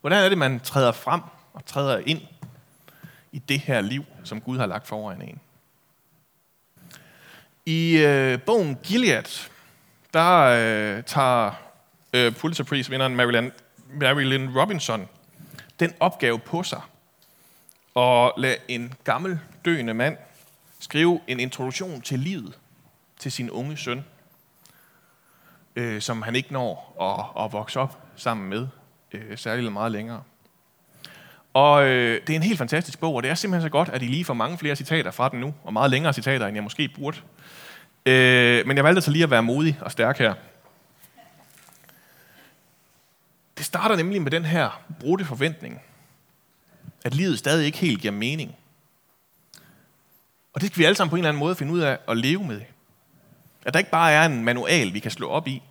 Hvordan 0.00 0.24
er 0.24 0.28
det, 0.28 0.38
man 0.38 0.60
træder 0.60 0.92
frem 0.92 1.20
og 1.52 1.66
træder 1.66 1.98
ind 2.06 2.20
i 3.32 3.38
det 3.38 3.60
her 3.60 3.80
liv, 3.80 4.04
som 4.24 4.40
Gud 4.40 4.58
har 4.58 4.66
lagt 4.66 4.86
foran 4.86 5.22
en? 5.22 5.40
I 7.66 7.96
øh, 7.96 8.40
bogen 8.40 8.78
Gilead, 8.82 9.48
der 10.14 10.40
øh, 10.42 11.04
tager 11.04 11.50
øh, 12.12 12.34
Pulitzer 12.34 12.64
Prize-vinderen 12.64 13.16
Marilyn, 13.16 13.50
Marilyn 14.00 14.56
Robinson 14.56 15.08
den 15.80 15.94
opgave 16.00 16.38
på 16.38 16.62
sig 16.62 16.80
og 17.94 18.34
lade 18.36 18.56
en 18.68 18.94
gammel 19.04 19.38
døende 19.64 19.94
mand 19.94 20.16
skrive 20.80 21.20
en 21.26 21.40
introduktion 21.40 22.00
til 22.00 22.18
livet 22.18 22.58
til 23.18 23.32
sin 23.32 23.50
unge 23.50 23.76
søn, 23.76 24.04
øh, 25.76 26.00
som 26.00 26.22
han 26.22 26.36
ikke 26.36 26.52
når 26.52 26.96
at, 27.00 27.44
at 27.44 27.52
vokse 27.52 27.80
op 27.80 27.98
sammen 28.16 28.48
med 28.48 28.68
øh, 29.12 29.38
særligt 29.38 29.72
meget 29.72 29.92
længere. 29.92 30.22
Og 31.54 31.86
øh, 31.86 32.20
det 32.26 32.30
er 32.30 32.36
en 32.36 32.42
helt 32.42 32.58
fantastisk 32.58 33.00
bog, 33.00 33.14
og 33.14 33.22
det 33.22 33.30
er 33.30 33.34
simpelthen 33.34 33.68
så 33.68 33.72
godt, 33.72 33.88
at 33.88 34.02
I 34.02 34.06
lige 34.06 34.24
får 34.24 34.34
mange 34.34 34.58
flere 34.58 34.76
citater 34.76 35.10
fra 35.10 35.28
den 35.28 35.40
nu, 35.40 35.54
og 35.64 35.72
meget 35.72 35.90
længere 35.90 36.12
citater, 36.12 36.46
end 36.46 36.54
jeg 36.54 36.64
måske 36.64 36.88
burde. 36.88 37.18
Øh, 38.06 38.66
men 38.66 38.76
jeg 38.76 38.84
valgte 38.84 39.02
så 39.02 39.10
lige 39.10 39.24
at 39.24 39.30
være 39.30 39.42
modig 39.42 39.78
og 39.80 39.92
stærk 39.92 40.18
her. 40.18 40.34
Det 43.56 43.66
starter 43.66 43.96
nemlig 43.96 44.22
med 44.22 44.30
den 44.30 44.44
her 44.44 44.82
brudte 45.00 45.24
forventning, 45.24 45.82
at 47.04 47.14
livet 47.14 47.38
stadig 47.38 47.66
ikke 47.66 47.78
helt 47.78 48.00
giver 48.00 48.12
mening. 48.12 48.56
Og 50.52 50.60
det 50.60 50.68
skal 50.68 50.78
vi 50.78 50.84
alle 50.84 50.96
sammen 50.96 51.10
på 51.10 51.16
en 51.16 51.20
eller 51.20 51.28
anden 51.28 51.40
måde 51.40 51.56
finde 51.56 51.72
ud 51.72 51.80
af 51.80 51.98
at 52.08 52.16
leve 52.16 52.44
med. 52.44 52.60
At 53.66 53.74
der 53.74 53.78
ikke 53.78 53.90
bare 53.90 54.12
er 54.12 54.26
en 54.26 54.44
manual, 54.44 54.94
vi 54.94 54.98
kan 54.98 55.10
slå 55.10 55.28
op 55.28 55.48
i, 55.48 55.62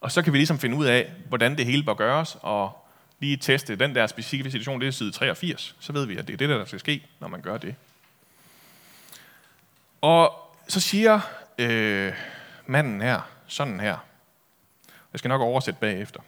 og 0.00 0.12
så 0.12 0.22
kan 0.22 0.32
vi 0.32 0.38
ligesom 0.38 0.58
finde 0.58 0.76
ud 0.76 0.86
af, 0.86 1.12
hvordan 1.28 1.56
det 1.56 1.66
hele 1.66 1.82
bør 1.82 1.94
gøres, 1.94 2.36
og 2.42 2.86
lige 3.18 3.36
teste 3.36 3.76
den 3.76 3.94
der 3.94 4.06
specifikke 4.06 4.50
situation, 4.50 4.80
det 4.80 4.86
er 4.86 4.90
side 4.90 5.12
83. 5.12 5.76
Så 5.80 5.92
ved 5.92 6.06
vi, 6.06 6.16
at 6.16 6.26
det 6.26 6.32
er 6.32 6.36
det, 6.36 6.48
der 6.48 6.64
skal 6.64 6.80
ske, 6.80 7.06
når 7.20 7.28
man 7.28 7.42
gør 7.42 7.58
det. 7.58 7.74
Og 10.00 10.34
så 10.68 10.80
siger 10.80 11.20
øh, 11.58 12.12
manden 12.66 13.00
her, 13.00 13.20
sådan 13.46 13.80
her. 13.80 13.96
Jeg 15.12 15.18
skal 15.18 15.28
nok 15.28 15.40
oversætte 15.40 15.80
bagefter. 15.80 16.20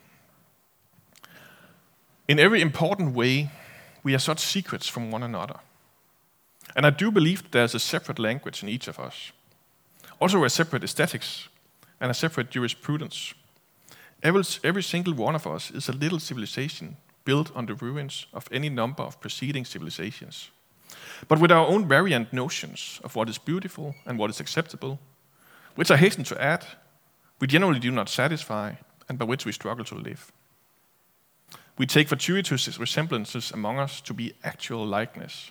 In 2.28 2.38
every 2.38 2.60
important 2.60 3.16
way, 3.16 3.46
we 4.04 4.12
are 4.12 4.20
such 4.20 4.38
secrets 4.38 4.90
from 4.90 5.14
one 5.14 5.24
another. 5.24 5.62
And 6.76 6.86
I 6.86 7.04
do 7.04 7.10
believe 7.10 7.36
that 7.36 7.54
there's 7.54 7.74
a 7.74 7.78
separate 7.78 8.22
language 8.22 8.62
in 8.62 8.68
each 8.68 8.88
of 8.88 8.98
us. 9.08 9.34
Also 10.22 10.44
a 10.44 10.48
separate 10.48 10.84
aesthetics 10.84 11.48
and 12.00 12.08
a 12.08 12.14
separate 12.14 12.48
jurisprudence. 12.48 13.34
Every, 14.22 14.44
every 14.62 14.82
single 14.84 15.14
one 15.14 15.34
of 15.34 15.48
us 15.48 15.72
is 15.72 15.88
a 15.88 15.92
little 15.92 16.20
civilization 16.20 16.96
built 17.24 17.50
on 17.56 17.66
the 17.66 17.74
ruins 17.74 18.26
of 18.32 18.48
any 18.52 18.68
number 18.68 19.02
of 19.02 19.20
preceding 19.20 19.64
civilizations. 19.64 20.50
But 21.26 21.40
with 21.40 21.50
our 21.50 21.66
own 21.66 21.88
variant 21.88 22.32
notions 22.32 23.00
of 23.02 23.16
what 23.16 23.28
is 23.28 23.36
beautiful 23.36 23.96
and 24.06 24.16
what 24.16 24.30
is 24.30 24.38
acceptable, 24.38 25.00
which 25.74 25.90
I 25.90 25.96
hasten 25.96 26.22
to 26.24 26.40
add, 26.40 26.66
we 27.40 27.48
generally 27.48 27.80
do 27.80 27.90
not 27.90 28.08
satisfy 28.08 28.74
and 29.08 29.18
by 29.18 29.24
which 29.24 29.44
we 29.44 29.50
struggle 29.50 29.84
to 29.86 29.96
live. 29.96 30.30
We 31.78 31.86
take 31.86 32.08
fortuitous 32.08 32.78
resemblances 32.78 33.50
among 33.50 33.80
us 33.80 34.00
to 34.02 34.14
be 34.14 34.34
actual 34.44 34.86
likeness, 34.86 35.50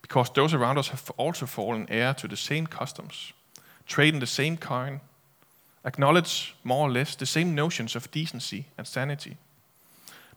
because 0.00 0.30
those 0.30 0.54
around 0.54 0.78
us 0.78 0.88
have 0.88 1.10
also 1.18 1.44
fallen 1.44 1.86
heir 1.90 2.14
to 2.14 2.28
the 2.28 2.36
same 2.36 2.66
customs, 2.66 3.34
trade 3.86 4.14
in 4.14 4.20
the 4.20 4.26
same 4.26 4.56
coin, 4.56 5.00
acknowledge 5.84 6.54
more 6.62 6.88
or 6.88 6.90
less 6.90 7.16
the 7.16 7.26
same 7.26 7.54
notions 7.54 7.96
of 7.96 8.10
decency 8.14 8.66
and 8.78 8.86
sanity. 8.86 9.36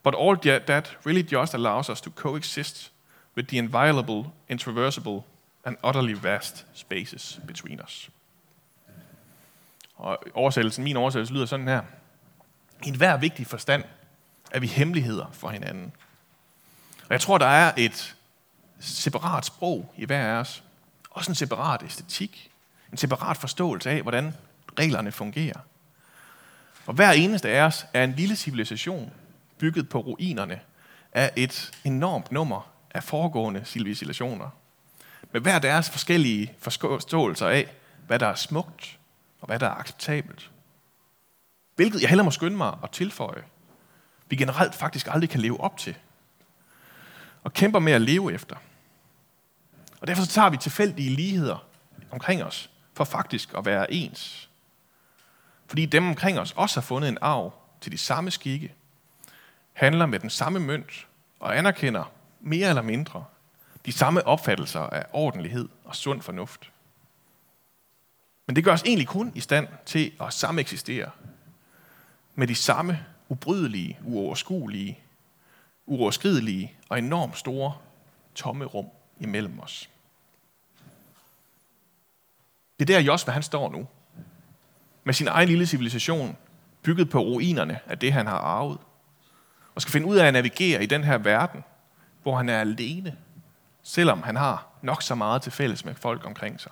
But 0.04 0.16
all 0.16 0.36
that 0.36 0.98
really 1.06 1.24
just 1.24 1.54
allows 1.54 1.89
us 1.89 2.01
to 2.01 2.10
coexist 2.10 2.92
with 3.36 3.48
the 3.48 3.58
inviolable, 3.58 4.34
intraversible, 4.50 5.24
and 5.66 5.77
utterly 5.84 6.13
vast 6.13 6.66
spaces 6.74 7.39
between 7.48 7.80
us. 7.80 8.10
Og 9.96 10.24
oversættelsen, 10.34 10.84
min 10.84 10.98
oversættelse 10.98 11.34
lyder 11.34 11.46
sådan 11.46 11.68
her. 11.68 11.82
I 12.84 12.88
enhver 12.88 13.18
vigtig 13.18 13.48
forstand 13.48 13.84
er 14.51 14.60
vi 14.60 14.68
hemmeligheder 14.68 15.25
for 15.34 15.50
hinanden. 15.50 15.92
Og 17.01 17.12
jeg 17.12 17.22
tror, 17.22 17.38
der 17.38 17.46
er 17.46 17.74
et 17.77 18.16
separat 18.80 19.46
sprog 19.46 19.94
i 19.98 20.06
hver 20.06 20.25
af 20.25 20.39
os. 20.39 20.63
Også 21.10 21.32
en 21.32 21.36
separat 21.36 21.84
æstetik. 21.84 22.51
En 22.91 22.98
separat 22.98 23.38
forståelse 23.38 23.89
af, 23.89 24.01
hvordan 24.01 24.34
reglerne 24.79 25.12
fungerer. 25.12 25.60
Og 26.86 26.94
hver 26.94 27.12
eneste 27.12 27.50
af 27.50 27.62
os 27.62 27.86
er 27.94 28.03
en 28.03 28.13
lille 28.13 28.36
civilisation, 28.36 29.13
bygget 29.58 29.89
på 29.89 30.00
ruinerne 30.00 30.60
af 31.12 31.32
et 31.36 31.72
enormt 31.84 32.32
nummer 32.32 32.72
af 32.91 33.03
foregående 33.03 33.65
civilisationer. 33.65 34.50
Med 35.32 35.41
hver 35.41 35.60
deres 35.60 35.89
forskellige 35.89 36.53
forståelser 36.60 37.48
af, 37.48 37.67
hvad 38.08 38.20
der 38.20 38.27
er 38.27 38.36
smukt 38.36 39.00
og 39.41 39.48
hvad 39.48 39.60
der 39.60 39.67
er 39.67 39.75
acceptabelt. 39.75 40.51
Hvilket 41.75 42.01
jeg 42.01 42.10
heller 42.10 42.24
må 42.24 42.32
skynde 42.32 42.58
mig 42.58 42.77
at 42.84 42.91
tilføje, 42.91 43.44
vi 44.29 44.36
generelt 44.36 44.75
faktisk 44.75 45.08
aldrig 45.08 45.29
kan 45.29 45.39
leve 45.39 45.62
op 45.62 45.77
til. 45.77 45.96
Og 47.44 47.53
kæmper 47.53 47.79
med 47.79 47.94
at 47.94 48.01
leve 48.01 48.34
efter. 48.34 48.56
Og 50.01 50.08
derfor 50.08 50.24
så 50.24 50.29
tager 50.29 50.50
vi 50.50 50.58
tilfældige 50.58 51.10
ligheder 51.10 51.65
omkring 52.12 52.44
os, 52.44 52.70
for 52.98 53.04
faktisk 53.04 53.54
at 53.58 53.66
være 53.66 53.94
ens. 53.94 54.50
Fordi 55.68 55.86
dem 55.86 56.08
omkring 56.08 56.39
os 56.39 56.54
også 56.58 56.80
har 56.80 56.86
fundet 56.86 57.10
en 57.10 57.18
arv 57.22 57.54
til 57.82 57.92
de 57.92 57.98
samme 57.98 58.32
skikke, 58.32 58.74
handler 59.74 60.06
med 60.06 60.20
den 60.20 60.30
samme 60.30 60.60
mønt 60.60 61.08
og 61.39 61.58
anerkender 61.58 62.12
mere 62.42 62.70
eller 62.70 62.82
mindre 62.82 63.25
de 63.86 63.92
samme 63.92 64.27
opfattelser 64.27 64.80
af 64.80 65.06
ordentlighed 65.13 65.70
og 65.86 65.96
sund 65.96 66.22
fornuft. 66.22 66.72
Men 68.46 68.56
det 68.56 68.63
gør 68.63 68.74
os 68.74 68.84
egentlig 68.84 69.08
kun 69.08 69.32
i 69.36 69.39
stand 69.39 69.68
til 69.86 70.12
at 70.22 70.34
sameksistere 70.34 71.12
med 72.36 72.48
de 72.48 72.56
samme 72.56 73.06
ubrydelige, 73.30 74.00
uoverskuelige, 74.04 75.00
uoverskridelige 75.86 76.74
og 76.89 76.98
enormt 76.98 77.38
store 77.38 77.77
tomme 78.36 78.66
rum 78.66 78.88
imellem 79.20 79.60
os. 79.60 79.89
Det 82.79 82.89
er 82.89 82.93
der 82.93 83.05
Josva 83.05 83.31
han 83.31 83.43
står 83.43 83.72
nu. 83.72 83.88
Med 85.03 85.13
sin 85.13 85.27
egen 85.27 85.50
lille 85.50 85.65
civilisation, 85.65 86.38
bygget 86.84 87.10
på 87.10 87.19
ruinerne 87.19 87.79
af 87.86 88.00
det, 88.00 88.13
han 88.13 88.27
har 88.27 88.38
arvet. 88.38 88.77
Og 89.75 89.81
skal 89.81 89.91
finde 89.91 90.07
ud 90.07 90.17
af 90.17 90.25
at 90.25 90.34
navigere 90.34 90.84
i 90.84 90.86
den 90.86 91.03
her 91.03 91.17
verden, 91.17 91.63
hvor 92.24 92.38
han 92.38 92.50
er 92.50 92.60
alene, 92.60 93.17
selvom 93.84 94.24
han 94.24 94.36
har 94.36 94.67
nok 94.81 95.01
så 95.01 95.15
meget 95.15 95.41
til 95.41 95.51
fælles 95.51 95.86
med 95.86 95.96
folk 95.96 96.25
omkring 96.25 96.60
sig. 96.60 96.72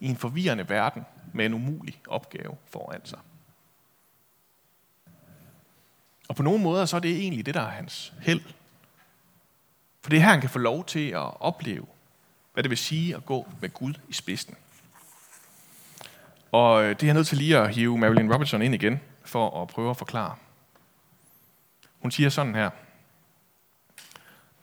I 0.00 0.06
en 0.06 0.16
forvirrende 0.16 0.68
verden 0.68 1.06
med 1.32 1.46
en 1.46 1.54
umulig 1.54 2.00
opgave 2.08 2.56
foran 2.70 3.00
sig. 3.04 3.18
Og 6.28 6.36
på 6.36 6.42
nogle 6.42 6.62
måder 6.62 6.84
så 6.84 6.96
er 6.96 7.00
det 7.00 7.16
egentlig 7.16 7.46
det, 7.46 7.54
der 7.54 7.60
er 7.60 7.70
hans 7.70 8.12
held. 8.20 8.40
For 10.02 10.10
det 10.10 10.16
er 10.16 10.20
her, 10.20 10.30
han 10.30 10.40
kan 10.40 10.50
få 10.50 10.58
lov 10.58 10.84
til 10.84 11.10
at 11.10 11.40
opleve, 11.40 11.86
hvad 12.52 12.62
det 12.62 12.70
vil 12.70 12.78
sige 12.78 13.16
at 13.16 13.26
gå 13.26 13.48
med 13.60 13.70
Gud 13.70 13.94
i 14.08 14.12
spidsen. 14.12 14.56
Og 16.52 16.84
øh, 16.84 16.90
det 16.90 17.02
er 17.02 17.06
jeg 17.06 17.14
nødt 17.14 17.26
til 17.26 17.38
lige 17.38 17.58
at 17.58 17.74
hive 17.74 17.98
Marilyn 17.98 18.32
Robertson 18.32 18.62
ind 18.62 18.74
igen, 18.74 19.00
for 19.24 19.62
at 19.62 19.68
prøve 19.68 19.90
at 19.90 19.96
forklare. 19.96 20.36
Hun 22.02 22.10
siger 22.10 22.28
sådan 22.28 22.54
her. 22.54 22.70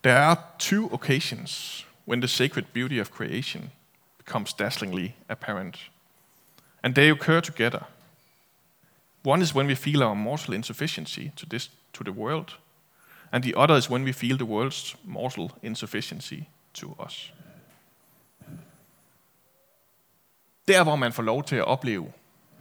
There 0.04 0.18
are 0.18 0.38
two 0.60 0.94
occasions 0.94 1.86
when 2.08 2.22
the 2.22 2.28
sacred 2.28 2.64
beauty 2.74 3.02
of 3.02 3.10
creation 3.10 3.72
becomes 4.18 4.54
dazzlingly 4.54 5.08
apparent. 5.30 5.92
And 6.84 6.96
they 6.96 7.12
occur 7.12 7.40
together. 7.42 7.80
One 9.24 9.42
is 9.42 9.56
when 9.56 9.68
we 9.68 9.76
feel 9.76 10.04
our 10.04 10.14
mortal 10.14 10.54
insufficiency 10.54 11.30
to, 11.36 11.46
this, 11.46 11.72
to 11.94 12.04
the 12.04 12.12
world, 12.12 12.58
and 13.32 13.44
the 13.44 13.54
other 13.56 13.76
is 13.76 13.90
when 13.90 14.04
we 14.04 14.14
feel 14.14 14.38
the 14.38 14.46
world's 14.46 14.96
mortal 15.04 15.52
insufficiency 15.62 16.48
to 16.74 16.96
us. 17.06 17.32
Der, 20.70 20.84
hvor 20.84 20.96
man 20.96 21.14
får 21.14 21.24
lov 21.24 21.44
til 21.44 21.56
at 21.56 21.66
opleve 21.66 22.12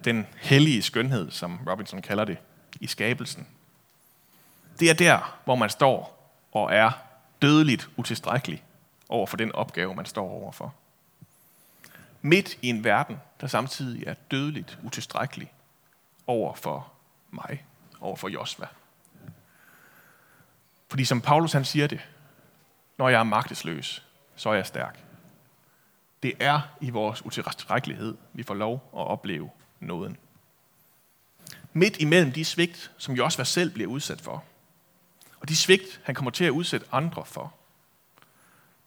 den 0.04 0.26
hellige 0.36 0.82
skønhed, 0.82 1.30
som 1.30 1.60
Robinson 1.70 2.02
kalder 2.02 2.24
det, 2.24 2.38
i 2.80 2.86
skabelsen, 2.86 3.46
det 4.80 4.90
er 4.90 4.94
der, 4.94 5.38
hvor 5.44 5.54
man 5.54 5.70
står 5.70 6.30
og 6.52 6.74
er 6.74 6.90
dødeligt 7.42 7.88
utilstrækkelig 7.96 8.64
over 9.08 9.26
for 9.26 9.36
den 9.36 9.52
opgave, 9.52 9.94
man 9.94 10.06
står 10.06 10.30
overfor. 10.30 10.74
Midt 12.22 12.58
i 12.62 12.68
en 12.68 12.84
verden, 12.84 13.20
der 13.40 13.46
samtidig 13.46 14.06
er 14.06 14.14
dødeligt 14.30 14.78
utilstrækkelig 14.82 15.52
over 16.26 16.54
for 16.54 16.92
mig, 17.30 17.64
over 18.00 18.16
for 18.16 18.28
Josva. 18.28 18.66
Fordi 20.90 21.04
som 21.04 21.20
Paulus 21.20 21.52
han 21.52 21.64
siger 21.64 21.86
det, 21.86 22.00
når 22.98 23.08
jeg 23.08 23.20
er 23.20 23.24
magtesløs, 23.24 24.06
så 24.36 24.50
er 24.50 24.54
jeg 24.54 24.66
stærk. 24.66 25.07
Det 26.22 26.32
er 26.40 26.60
i 26.80 26.90
vores 26.90 27.24
utilstrækkelighed, 27.26 28.16
vi 28.32 28.42
får 28.42 28.54
lov 28.54 28.74
at 28.74 29.06
opleve 29.06 29.50
nåden. 29.80 30.16
Midt 31.72 31.96
imellem 31.96 32.32
de 32.32 32.44
svigt, 32.44 32.90
som 32.98 33.14
Josva 33.14 33.44
selv 33.44 33.70
bliver 33.70 33.90
udsat 33.90 34.20
for, 34.20 34.44
og 35.40 35.48
de 35.48 35.56
svigt, 35.56 36.00
han 36.04 36.14
kommer 36.14 36.30
til 36.30 36.44
at 36.44 36.50
udsætte 36.50 36.86
andre 36.92 37.24
for, 37.24 37.54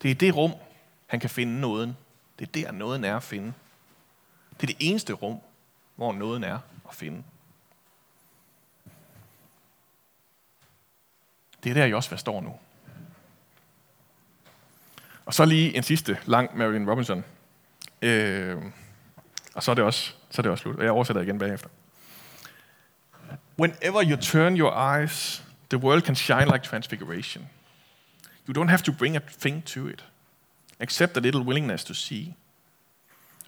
det 0.01 0.11
er 0.11 0.15
det 0.15 0.35
rum, 0.35 0.53
han 1.07 1.19
kan 1.19 1.29
finde 1.29 1.59
nåden. 1.59 1.97
Det 2.39 2.47
er 2.47 2.51
der, 2.51 2.71
nåden 2.71 3.03
er 3.03 3.15
at 3.15 3.23
finde. 3.23 3.53
Det 4.51 4.63
er 4.63 4.67
det 4.67 4.77
eneste 4.79 5.13
rum, 5.13 5.39
hvor 5.95 6.13
nåden 6.13 6.43
er 6.43 6.59
at 6.89 6.95
finde. 6.95 7.23
Det 11.63 11.69
er 11.69 11.73
der, 11.73 11.85
Josva 11.85 12.17
står 12.17 12.41
nu. 12.41 12.59
Og 15.31 15.35
så 15.35 15.45
lige 15.45 15.77
en 15.77 15.83
sidste 15.83 16.17
lang 16.25 16.57
Marilyn 16.57 16.89
Robinson. 16.89 17.23
Øh, 18.01 18.57
og 19.53 19.63
så 19.63 19.71
er, 19.71 19.75
det 19.75 19.83
også, 19.83 20.13
så 20.29 20.41
er 20.41 20.41
det 20.41 20.51
også 20.51 20.61
slut. 20.61 20.75
Og 20.75 20.83
jeg 20.83 20.91
oversætter 20.91 21.21
igen 21.21 21.39
bagefter. 21.39 21.69
Whenever 23.59 24.03
you 24.09 24.15
turn 24.15 24.57
your 24.57 24.95
eyes, 24.95 25.43
the 25.69 25.77
world 25.77 26.01
can 26.01 26.15
shine 26.15 26.45
like 26.45 26.63
transfiguration. 26.63 27.49
You 28.47 28.63
don't 28.63 28.69
have 28.69 28.81
to 28.81 28.91
bring 28.91 29.15
a 29.15 29.19
thing 29.39 29.65
to 29.65 29.87
it, 29.87 30.05
except 30.79 31.17
a 31.17 31.19
little 31.19 31.41
willingness 31.41 31.83
to 31.83 31.93
see. 31.93 32.35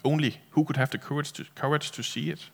Only 0.04 0.40
who 0.52 0.66
could 0.66 0.78
have 0.78 0.90
the 0.90 0.98
courage 0.98 1.32
to, 1.32 1.44
courage 1.56 1.92
to 1.92 2.04
see 2.04 2.32
it? 2.32 2.52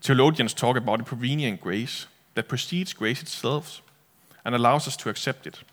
Theologians 0.00 0.54
talk 0.54 0.76
about 0.76 1.00
a 1.00 1.04
prevenient 1.04 1.60
grace 1.60 2.08
that 2.34 2.46
precedes 2.48 2.92
grace 2.92 3.22
itself 3.22 3.82
and 4.44 4.54
allows 4.54 4.86
us 4.86 4.96
to 4.96 5.08
accept 5.08 5.46
it. 5.46 5.64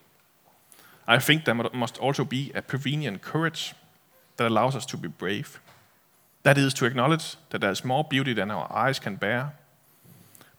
I 1.08 1.20
think 1.20 1.46
there 1.46 1.56
must 1.74 1.98
also 2.00 2.26
be 2.26 2.52
a 2.56 2.62
prevenient 2.62 3.22
courage 3.22 3.74
that 4.36 4.48
allows 4.48 4.76
us 4.76 4.86
to 4.86 4.98
be 4.98 5.08
brave. 5.08 5.60
That 6.44 6.58
is 6.58 6.74
to 6.74 6.86
acknowledge 6.86 7.38
that 7.50 7.62
there 7.62 7.72
is 7.72 7.86
more 7.86 8.04
beauty 8.04 8.34
than 8.34 8.52
our 8.52 8.72
eyes 8.72 9.00
can 9.00 9.18
bear, 9.18 9.50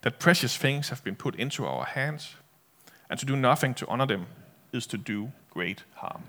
that 0.02 0.18
precious 0.18 0.58
things 0.58 0.88
have 0.88 1.02
been 1.04 1.16
put 1.16 1.34
into 1.34 1.66
our 1.66 1.84
hands, 1.84 2.36
and 3.10 3.18
to 3.20 3.26
do 3.26 3.36
nothing 3.36 3.76
to 3.76 3.86
honor 3.86 4.06
them 4.06 4.26
is 4.72 4.86
to 4.86 4.96
do 4.96 5.30
great 5.50 5.84
harm. 5.94 6.22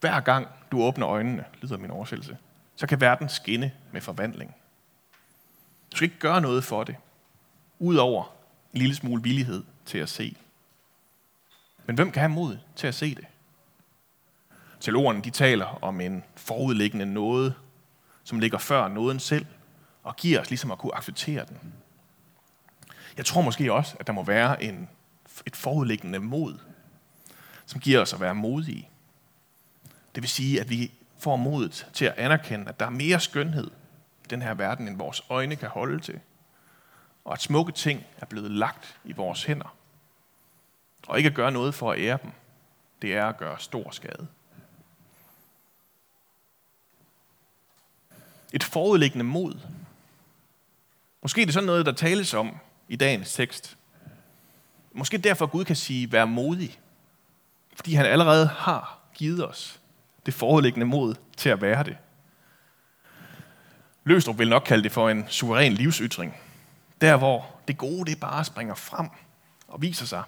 Hver 0.00 0.20
gang 0.20 0.48
du 0.72 0.82
åbner 0.82 1.08
øjnene, 1.08 1.44
lyder 1.60 1.76
min 1.76 1.90
oversættelse, 1.90 2.36
så 2.76 2.86
kan 2.86 3.00
verden 3.00 3.28
skinne 3.28 3.72
med 3.92 4.00
forvandling. 4.00 4.54
Du 5.92 5.96
skal 5.96 6.04
ikke 6.04 6.18
gøre 6.18 6.40
noget 6.40 6.64
for 6.64 6.84
det, 6.84 6.96
udover 7.78 8.24
en 8.72 8.78
lille 8.78 8.94
smule 8.94 9.22
villighed 9.22 9.64
til 9.86 9.98
at 9.98 10.08
se. 10.08 10.36
Men 11.86 11.96
hvem 11.96 12.10
kan 12.10 12.20
have 12.20 12.32
mod 12.32 12.58
til 12.76 12.86
at 12.86 12.94
se 12.94 13.14
det? 13.14 13.24
Teologerne 14.80 15.22
de 15.22 15.30
taler 15.30 15.78
om 15.82 16.00
en 16.00 16.24
forudliggende 16.36 17.06
noget, 17.06 17.54
som 18.24 18.40
ligger 18.40 18.58
før 18.58 18.88
nåden 18.88 19.20
selv, 19.20 19.46
og 20.02 20.16
giver 20.16 20.40
os 20.40 20.50
ligesom 20.50 20.70
at 20.70 20.78
kunne 20.78 20.94
acceptere 20.94 21.44
den. 21.48 21.74
Jeg 23.16 23.26
tror 23.26 23.42
måske 23.42 23.72
også, 23.72 23.96
at 24.00 24.06
der 24.06 24.12
må 24.12 24.22
være 24.22 24.62
en, 24.62 24.88
et 25.46 25.56
forudliggende 25.56 26.18
mod, 26.18 26.58
som 27.66 27.80
giver 27.80 28.00
os 28.00 28.12
at 28.12 28.20
være 28.20 28.34
modige. 28.34 28.88
Det 30.14 30.22
vil 30.22 30.30
sige, 30.30 30.60
at 30.60 30.70
vi 30.70 30.92
får 31.18 31.36
modet 31.36 31.86
til 31.92 32.04
at 32.04 32.14
anerkende, 32.16 32.68
at 32.68 32.80
der 32.80 32.86
er 32.86 32.90
mere 32.90 33.20
skønhed 33.20 33.70
i 34.24 34.28
den 34.30 34.42
her 34.42 34.54
verden, 34.54 34.88
end 34.88 34.98
vores 34.98 35.22
øjne 35.30 35.56
kan 35.56 35.68
holde 35.68 36.00
til. 36.00 36.20
Og 37.24 37.32
at 37.32 37.42
smukke 37.42 37.72
ting 37.72 38.04
er 38.18 38.26
blevet 38.26 38.50
lagt 38.50 38.98
i 39.04 39.12
vores 39.12 39.44
hænder. 39.44 39.76
Og 41.06 41.18
ikke 41.18 41.28
at 41.28 41.34
gøre 41.34 41.52
noget 41.52 41.74
for 41.74 41.92
at 41.92 42.00
ære 42.00 42.18
dem, 42.22 42.30
det 43.02 43.14
er 43.14 43.26
at 43.26 43.36
gøre 43.36 43.58
stor 43.58 43.90
skade. 43.90 44.26
Et 48.52 48.64
forudliggende 48.64 49.24
mod. 49.24 49.54
Måske 51.22 51.42
er 51.42 51.46
det 51.46 51.54
sådan 51.54 51.66
noget, 51.66 51.86
der 51.86 51.92
tales 51.92 52.34
om 52.34 52.56
i 52.88 52.96
dagens 52.96 53.34
tekst. 53.34 53.76
Måske 54.92 55.18
derfor 55.18 55.46
Gud 55.46 55.64
kan 55.64 55.76
sige, 55.76 56.12
vær 56.12 56.24
modig. 56.24 56.80
Fordi 57.74 57.94
han 57.94 58.06
allerede 58.06 58.46
har 58.46 58.98
givet 59.14 59.48
os 59.48 59.80
det 60.26 60.34
forudliggende 60.34 60.86
mod 60.86 61.14
til 61.36 61.48
at 61.48 61.60
være 61.60 61.84
det. 61.84 61.96
Løstrup 64.04 64.38
vil 64.38 64.48
nok 64.48 64.62
kalde 64.66 64.82
det 64.82 64.92
for 64.92 65.10
en 65.10 65.24
suveræn 65.28 65.72
livsytring. 65.72 66.36
Der, 67.00 67.16
hvor 67.16 67.46
det 67.68 67.78
gode 67.78 68.10
det 68.10 68.20
bare 68.20 68.44
springer 68.44 68.74
frem 68.74 69.08
og 69.68 69.82
viser 69.82 70.06
sig. 70.06 70.22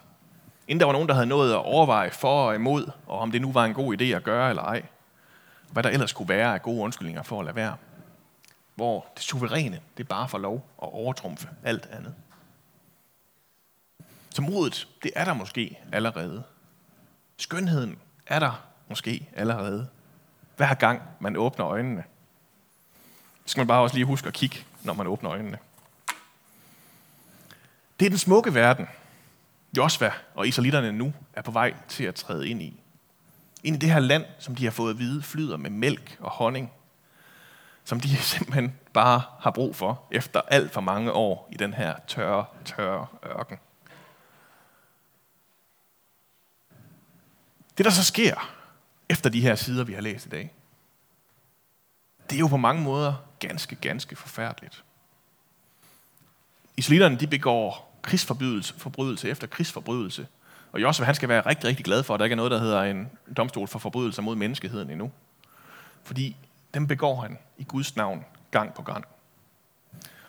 Inden 0.68 0.80
der 0.80 0.87
var 0.87 0.92
nogen, 0.92 1.09
der 1.09 1.14
havde 1.14 1.26
nået 1.26 1.52
at 1.52 1.56
overveje 1.56 2.11
for 2.11 2.49
og 2.49 2.54
imod, 2.54 2.90
og 3.06 3.18
om 3.18 3.30
det 3.30 3.40
nu 3.40 3.52
var 3.52 3.64
en 3.64 3.75
god 3.75 4.00
idé 4.00 4.04
at 4.04 4.25
gøre 4.25 4.49
eller 4.49 4.62
ej. 4.62 4.83
Hvad 5.71 5.83
der 5.83 5.90
ellers 5.90 6.12
kunne 6.12 6.28
være 6.28 6.54
af 6.54 6.62
gode 6.62 6.80
undskyldninger 6.80 7.23
for 7.23 7.38
at 7.38 7.44
lade 7.44 7.56
være. 7.56 7.76
Hvor 8.75 9.06
det 9.14 9.23
suveræne, 9.23 9.80
det 9.97 10.09
bare 10.09 10.28
får 10.28 10.38
lov 10.38 10.54
at 10.83 10.88
overtrumfe 10.92 11.49
alt 11.64 11.88
andet. 11.92 12.14
Så 14.30 14.42
modet, 14.42 14.88
det 15.02 15.11
er 15.16 15.25
der 15.25 15.35
måske 15.35 15.78
allerede. 15.92 16.42
Skønheden 17.37 17.99
er 18.26 18.38
der 18.38 18.64
måske 18.88 19.28
allerede. 19.37 19.88
Hver 20.56 20.75
gang 20.75 21.02
man 21.21 21.37
åbner 21.37 21.66
øjnene. 21.66 22.05
Så 23.44 23.50
skal 23.50 23.61
man 23.61 23.66
bare 23.66 23.83
også 23.83 23.96
lige 23.96 24.05
huske 24.05 24.29
at 24.29 24.35
kigge, 24.35 24.64
når 24.83 24.94
man 24.94 25.07
åbner 25.07 25.31
øjnene. 25.33 25.59
Det 28.00 28.07
er 28.07 28.11
den 28.11 28.18
smukke 28.18 28.55
verden, 28.55 28.88
Josva 29.77 30.13
og 30.35 30.49
israelitterne 30.49 30.93
nu 30.93 31.13
er 31.33 31.43
på 31.43 31.51
vej 31.51 31.75
til 31.89 32.05
at 32.05 32.15
træde 32.15 32.49
ind 32.49 32.63
i. 32.63 32.81
Ind 33.65 33.77
i 33.77 33.79
det 33.79 33.91
her 33.91 34.01
land, 34.01 34.25
som 34.39 34.55
de 34.55 34.65
har 34.65 34.71
fået 34.71 34.91
at 34.91 34.99
vide, 34.99 35.23
flyder 35.23 35.57
med 35.57 35.71
mælk 35.71 36.17
og 36.21 36.31
honning. 36.31 36.73
Som 37.85 38.01
de 38.01 38.17
simpelthen 38.35 38.79
bare 38.93 39.23
har 39.41 39.51
brug 39.51 39.77
for, 39.77 40.07
efter 40.11 40.41
alt 40.41 40.73
for 40.73 40.81
mange 40.81 41.13
år 41.13 41.49
i 41.53 41.57
den 41.57 41.75
her 41.75 41.95
tørre, 42.07 42.45
tørre 42.65 43.07
ørken. 43.27 43.59
Det, 47.79 47.85
der 47.85 47.91
så 47.91 48.05
sker 48.05 48.55
efter 49.09 49.31
de 49.31 49.41
her 49.41 49.55
sider, 49.55 49.85
vi 49.85 49.93
har 49.93 50.01
læst 50.01 50.27
i 50.27 50.29
dag, 50.29 50.55
det 52.31 52.37
er 52.37 52.41
jo 52.41 52.47
på 52.47 52.57
mange 52.57 52.83
måder 52.83 53.15
ganske, 53.39 53.77
ganske 53.77 54.17
forfærdeligt. 54.17 54.85
Israelitterne, 56.77 57.17
de 57.17 57.27
begår 57.27 57.93
krigsforbrydelse 58.05 58.75
forbrydelse 58.79 59.29
efter 59.29 59.47
krigsforbrydelse. 59.47 60.27
Og 60.73 60.83
Josef, 60.83 61.07
han 61.07 61.14
skal 61.14 61.29
være 61.29 61.47
rigtig, 61.47 61.69
rigtig 61.69 61.85
glad 61.85 62.03
for, 62.03 62.14
at 62.14 62.19
der 62.19 62.25
ikke 62.25 62.35
er 62.35 62.37
noget, 62.37 62.51
der 62.51 62.59
hedder 62.59 62.83
en 62.83 63.11
domstol 63.37 63.69
for 63.69 63.79
forbrydelser 63.79 64.23
mod 64.23 64.37
menneskeheden 64.37 64.90
endnu. 64.90 65.12
Fordi 66.03 66.37
dem 66.75 66.87
begår 66.87 67.21
han 67.21 67.38
i 67.59 67.64
Guds 67.64 67.97
navn 67.97 68.25
gang 68.51 68.75
på 68.75 68.83
gang. 68.83 69.05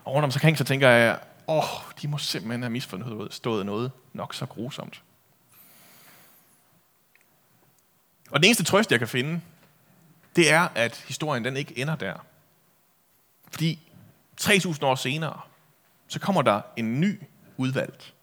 Og 0.04 0.14
rundt 0.14 0.24
om 0.24 0.32
så 0.32 0.56
så 0.58 0.64
tænker 0.64 0.90
jeg, 0.90 1.20
åh, 1.48 1.64
de 2.02 2.08
må 2.08 2.18
simpelthen 2.18 2.62
have 2.62 2.70
misforstået 2.70 3.66
noget 3.66 3.92
nok 4.14 4.34
så 4.34 4.46
grusomt. 4.46 5.02
Og 8.32 8.40
den 8.40 8.46
eneste 8.46 8.64
trøst, 8.64 8.92
jeg 8.92 9.00
kan 9.00 9.08
finde, 9.08 9.42
det 10.36 10.52
er, 10.52 10.68
at 10.76 11.04
historien 11.08 11.46
den 11.46 11.58
ikke 11.58 11.80
ender 11.80 11.96
der. 11.96 12.26
Fordi 13.52 13.80
3.000 14.42 14.86
år 14.86 14.96
senere, 14.96 15.40
så 16.08 16.20
kommer 16.20 16.42
der 16.42 16.62
en 16.78 17.00
ny 17.00 17.22
udvalgt. 17.58 18.14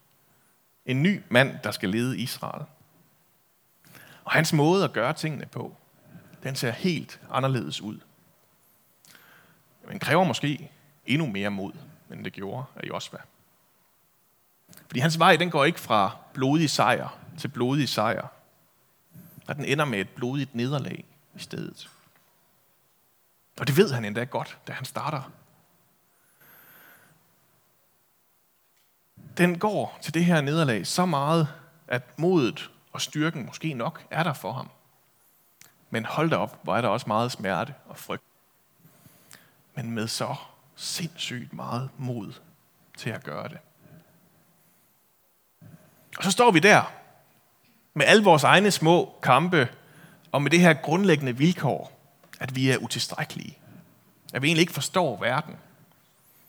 En 0.87 1.03
ny 1.03 1.23
mand, 1.29 1.59
der 1.65 1.71
skal 1.71 1.89
lede 1.89 2.19
Israel. 2.19 2.65
Og 4.25 4.33
hans 4.33 4.53
måde 4.53 4.85
at 4.85 4.93
gøre 4.93 5.13
tingene 5.13 5.47
på, 5.47 5.77
den 6.43 6.57
ser 6.57 6.71
helt 6.71 7.21
anderledes 7.31 7.81
ud. 7.81 7.99
Men 9.89 9.99
kræver 9.99 10.25
måske 10.25 10.71
endnu 11.07 11.27
mere 11.27 11.51
mod, 11.51 11.73
end 12.13 12.25
det 12.25 12.33
gjorde 12.33 12.65
af 12.77 12.89
Josva. 12.89 13.19
Fordi 14.87 15.01
hans 15.01 15.19
vej, 15.19 15.37
den 15.37 15.51
går 15.51 15.65
ikke 15.65 15.81
fra 15.81 16.17
blodig 16.35 16.71
sejr 16.71 17.19
til 17.39 17.49
blodig 17.49 17.89
sejr, 17.89 18.29
og 19.47 19.57
den 19.57 19.65
ender 19.65 19.85
med 19.85 20.01
et 20.01 20.09
blodigt 20.09 20.55
nederlag 20.55 21.05
i 21.35 21.39
stedet. 21.39 21.91
Og 23.61 23.67
det 23.67 23.77
ved 23.77 23.93
han 23.93 24.05
endda 24.05 24.25
godt, 24.25 24.59
da 24.67 24.73
han 24.73 24.85
starter. 24.85 25.31
Den 29.39 29.59
går 29.59 29.99
til 30.03 30.15
det 30.15 30.25
her 30.25 30.41
nederlag 30.41 30.87
så 30.87 31.07
meget, 31.07 31.49
at 31.89 32.19
modet 32.19 32.71
og 32.93 33.01
styrken 33.01 33.47
måske 33.47 33.75
nok 33.75 34.07
er 34.11 34.23
der 34.23 34.33
for 34.33 34.53
ham. 34.53 34.71
Men 35.91 36.05
hold 36.05 36.31
da 36.31 36.37
op, 36.37 36.59
hvor 36.63 36.77
er 36.77 36.81
der 36.81 36.89
også 36.89 37.07
meget 37.07 37.33
smerte 37.33 37.75
og 37.89 37.99
frygt. 37.99 38.23
Men 39.75 39.91
med 39.91 40.09
så 40.09 40.35
sindssygt 40.77 41.53
meget 41.53 41.91
mod 41.99 42.33
til 42.97 43.11
at 43.11 43.25
gøre 43.25 43.49
det. 43.49 43.59
Og 46.19 46.25
så 46.25 46.31
står 46.31 46.51
vi 46.51 46.59
der 46.59 46.93
med 47.95 48.07
alle 48.07 48.25
vores 48.25 48.45
egne 48.45 48.71
små 48.71 49.15
kampe, 49.23 49.69
og 50.33 50.43
med 50.43 50.51
det 50.51 50.61
her 50.61 50.73
grundlæggende 50.73 51.37
vilkår, 51.37 52.01
at 52.41 52.55
vi 52.55 52.71
er 52.71 52.79
utilstrækkelige. 52.79 53.59
At 54.33 54.43
vi 54.43 54.47
egentlig 54.47 54.61
ikke 54.61 54.73
forstår 54.73 55.21
verden. 55.21 55.57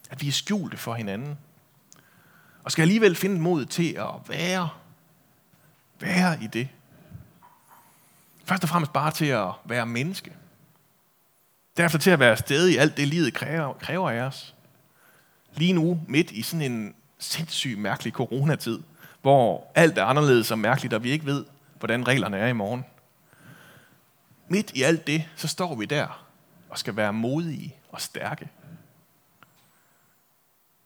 At 0.09 0.21
vi 0.21 0.27
er 0.27 0.31
skjulte 0.31 0.77
for 0.77 0.93
hinanden. 0.93 1.37
Og 2.63 2.71
skal 2.71 2.81
alligevel 2.81 3.15
finde 3.15 3.41
mod 3.41 3.65
til 3.65 3.93
at 3.93 4.29
være, 4.29 4.69
være 5.99 6.43
i 6.43 6.47
det. 6.47 6.69
Først 8.45 8.63
og 8.63 8.69
fremmest 8.69 8.93
bare 8.93 9.11
til 9.11 9.25
at 9.25 9.47
være 9.65 9.85
menneske. 9.85 10.31
Derefter 11.77 11.99
til 11.99 12.09
at 12.09 12.19
være 12.19 12.37
sted 12.37 12.67
i 12.67 12.77
alt 12.77 12.97
det, 12.97 13.07
livet 13.07 13.33
kræver, 13.33 13.73
kræver 13.73 14.09
af 14.09 14.21
os. 14.21 14.55
Lige 15.55 15.73
nu, 15.73 15.99
midt 16.07 16.31
i 16.31 16.41
sådan 16.41 16.71
en 16.71 16.95
sindssyg, 17.19 17.77
mærkelig 17.77 18.13
coronatid, 18.13 18.79
hvor 19.21 19.71
alt 19.75 19.97
er 19.97 20.03
anderledes 20.05 20.51
og 20.51 20.59
mærkeligt, 20.59 20.93
og 20.93 21.03
vi 21.03 21.11
ikke 21.11 21.25
ved, 21.25 21.45
hvordan 21.79 22.07
reglerne 22.07 22.37
er 22.37 22.47
i 22.47 22.53
morgen. 22.53 22.85
Midt 24.47 24.71
i 24.71 24.83
alt 24.83 25.07
det, 25.07 25.25
så 25.35 25.47
står 25.47 25.75
vi 25.75 25.85
der 25.85 26.25
og 26.69 26.77
skal 26.79 26.95
være 26.95 27.13
modige 27.13 27.75
og 27.89 28.01
stærke. 28.01 28.49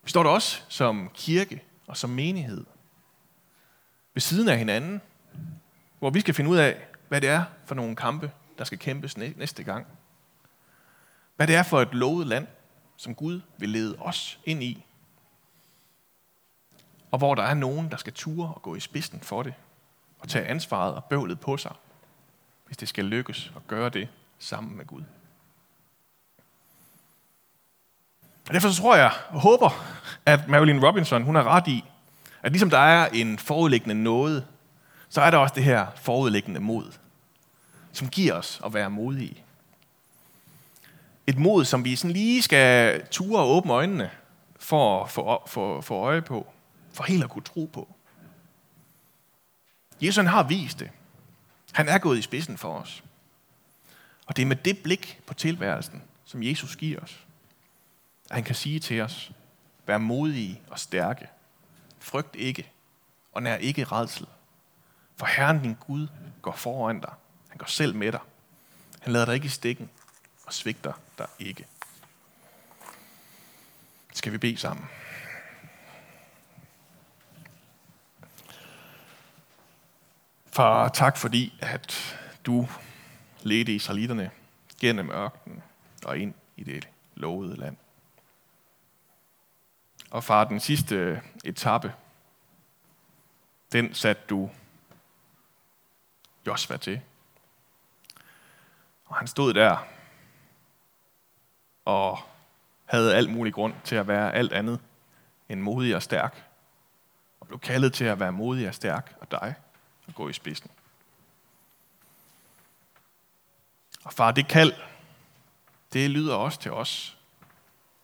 Vi 0.07 0.09
står 0.09 0.23
der 0.23 0.29
også 0.29 0.61
som 0.67 1.11
kirke 1.13 1.63
og 1.87 1.97
som 1.97 2.09
menighed 2.09 2.65
ved 4.13 4.21
siden 4.21 4.49
af 4.49 4.57
hinanden, 4.57 5.01
hvor 5.99 6.09
vi 6.09 6.19
skal 6.19 6.33
finde 6.33 6.49
ud 6.49 6.57
af, 6.57 6.87
hvad 7.07 7.21
det 7.21 7.29
er 7.29 7.43
for 7.65 7.75
nogle 7.75 7.95
kampe, 7.95 8.31
der 8.57 8.63
skal 8.63 8.79
kæmpes 8.79 9.17
næste 9.17 9.63
gang. 9.63 9.87
Hvad 11.35 11.47
det 11.47 11.55
er 11.55 11.63
for 11.63 11.81
et 11.81 11.93
lovet 11.93 12.27
land, 12.27 12.47
som 12.97 13.15
Gud 13.15 13.41
vil 13.57 13.69
lede 13.69 13.95
os 13.99 14.39
ind 14.45 14.63
i. 14.63 14.85
og 17.11 17.17
hvor 17.17 17.35
der 17.35 17.43
er 17.43 17.53
nogen, 17.53 17.91
der 17.91 17.97
skal 17.97 18.13
ture 18.13 18.53
og 18.53 18.61
gå 18.61 18.75
i 18.75 18.79
spidsen 18.79 19.21
for 19.21 19.43
det, 19.43 19.53
og 20.19 20.29
tage 20.29 20.45
ansvaret 20.45 20.95
og 20.95 21.03
bøvlet 21.03 21.39
på 21.39 21.57
sig, 21.57 21.73
hvis 22.65 22.77
det 22.77 22.87
skal 22.87 23.05
lykkes 23.05 23.51
at 23.55 23.67
gøre 23.67 23.89
det 23.89 24.09
sammen 24.39 24.77
med 24.77 24.85
Gud. 24.85 25.03
Og 28.47 28.53
derfor 28.53 28.69
så 28.69 28.81
tror 28.81 28.95
jeg 28.95 29.11
og 29.29 29.41
håber, 29.41 29.97
at 30.25 30.47
Marilyn 30.47 30.83
Robinson 30.83 31.23
hun 31.23 31.35
har 31.35 31.43
ret 31.43 31.67
i, 31.67 31.83
at 32.43 32.51
ligesom 32.51 32.69
der 32.69 32.77
er 32.77 33.07
en 33.07 33.39
forudliggende 33.39 34.03
nåde, 34.03 34.45
så 35.09 35.21
er 35.21 35.31
der 35.31 35.37
også 35.37 35.55
det 35.55 35.63
her 35.63 35.87
forudliggende 35.95 36.59
mod, 36.59 36.91
som 37.91 38.09
giver 38.09 38.33
os 38.33 38.61
at 38.65 38.73
være 38.73 38.89
modige. 38.89 39.43
Et 41.27 41.37
mod, 41.37 41.65
som 41.65 41.85
vi 41.85 41.95
sådan 41.95 42.13
lige 42.13 42.41
skal 42.41 43.01
ture 43.07 43.39
og 43.41 43.49
åbne 43.55 43.73
øjnene 43.73 44.09
for 44.59 45.03
at 45.03 45.09
få, 45.09 45.43
for, 45.47 45.81
for 45.81 46.05
øje 46.05 46.21
på, 46.21 46.47
for 46.93 47.03
helt 47.03 47.23
at 47.23 47.29
kunne 47.29 47.43
tro 47.43 47.69
på. 47.73 47.87
Jesus 50.01 50.15
han 50.15 50.27
har 50.27 50.43
vist 50.43 50.79
det. 50.79 50.89
Han 51.71 51.89
er 51.89 51.97
gået 51.97 52.17
i 52.17 52.21
spidsen 52.21 52.57
for 52.57 52.73
os. 52.73 53.03
Og 54.25 54.35
det 54.35 54.41
er 54.41 54.45
med 54.45 54.55
det 54.55 54.77
blik 54.83 55.21
på 55.25 55.33
tilværelsen, 55.33 56.03
som 56.25 56.43
Jesus 56.43 56.75
giver 56.75 56.99
os, 56.99 57.26
han 58.31 58.43
kan 58.43 58.55
sige 58.55 58.79
til 58.79 59.01
os, 59.01 59.31
vær 59.85 59.97
modige 59.97 60.61
og 60.67 60.79
stærke. 60.79 61.29
Frygt 61.99 62.35
ikke, 62.35 62.71
og 63.33 63.43
nær 63.43 63.55
ikke 63.55 63.83
redsel. 63.83 64.27
For 65.15 65.25
Herren 65.25 65.63
din 65.63 65.77
Gud 65.87 66.07
går 66.41 66.51
foran 66.51 66.99
dig. 66.99 67.13
Han 67.49 67.57
går 67.57 67.65
selv 67.65 67.95
med 67.95 68.11
dig. 68.11 68.19
Han 68.99 69.13
lader 69.13 69.25
dig 69.25 69.35
ikke 69.35 69.45
i 69.45 69.49
stikken 69.49 69.89
og 70.45 70.53
svigter 70.53 70.93
dig 71.17 71.27
ikke. 71.39 71.65
Skal 74.13 74.31
vi 74.31 74.37
bede 74.37 74.57
sammen? 74.57 74.85
Far, 80.45 80.89
tak 80.89 81.17
fordi, 81.17 81.53
at 81.59 82.17
du 82.45 82.67
ledte 83.41 83.75
israelitterne 83.75 84.31
gennem 84.79 85.09
ørkenen 85.11 85.63
og 86.05 86.17
ind 86.17 86.33
i 86.55 86.63
det 86.63 86.87
lovede 87.15 87.55
land. 87.55 87.77
Og 90.11 90.23
far, 90.23 90.43
den 90.43 90.59
sidste 90.59 91.21
etape, 91.43 91.93
den 93.71 93.93
satte 93.93 94.23
du 94.29 94.49
Josva 96.47 96.77
til. 96.77 97.01
Og 99.05 99.15
han 99.15 99.27
stod 99.27 99.53
der 99.53 99.87
og 101.85 102.19
havde 102.85 103.15
alt 103.15 103.29
mulig 103.29 103.53
grund 103.53 103.73
til 103.83 103.95
at 103.95 104.07
være 104.07 104.33
alt 104.33 104.53
andet 104.53 104.79
end 105.49 105.61
modig 105.61 105.95
og 105.95 106.03
stærk. 106.03 106.43
Og 107.39 107.47
blev 107.47 107.59
kaldet 107.59 107.93
til 107.93 108.05
at 108.05 108.19
være 108.19 108.31
modig 108.31 108.67
og 108.67 108.75
stærk 108.75 109.15
og 109.21 109.31
dig 109.31 109.55
og 110.07 110.15
gå 110.15 110.29
i 110.29 110.33
spidsen. 110.33 110.71
Og 114.03 114.13
far, 114.13 114.31
det 114.31 114.47
kald, 114.47 114.73
det 115.93 116.09
lyder 116.09 116.35
også 116.35 116.59
til 116.59 116.71
os 116.71 117.17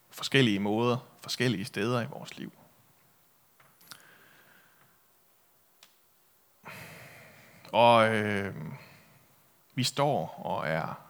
forskellige 0.10 0.60
måder, 0.60 0.98
forskellige 1.24 1.66
steder 1.66 2.02
i 2.02 2.06
vores 2.06 2.38
liv. 2.38 2.52
Og 7.72 8.16
øh, 8.16 8.56
vi 9.76 9.84
står 9.84 10.28
og 10.46 10.68
er 10.68 11.02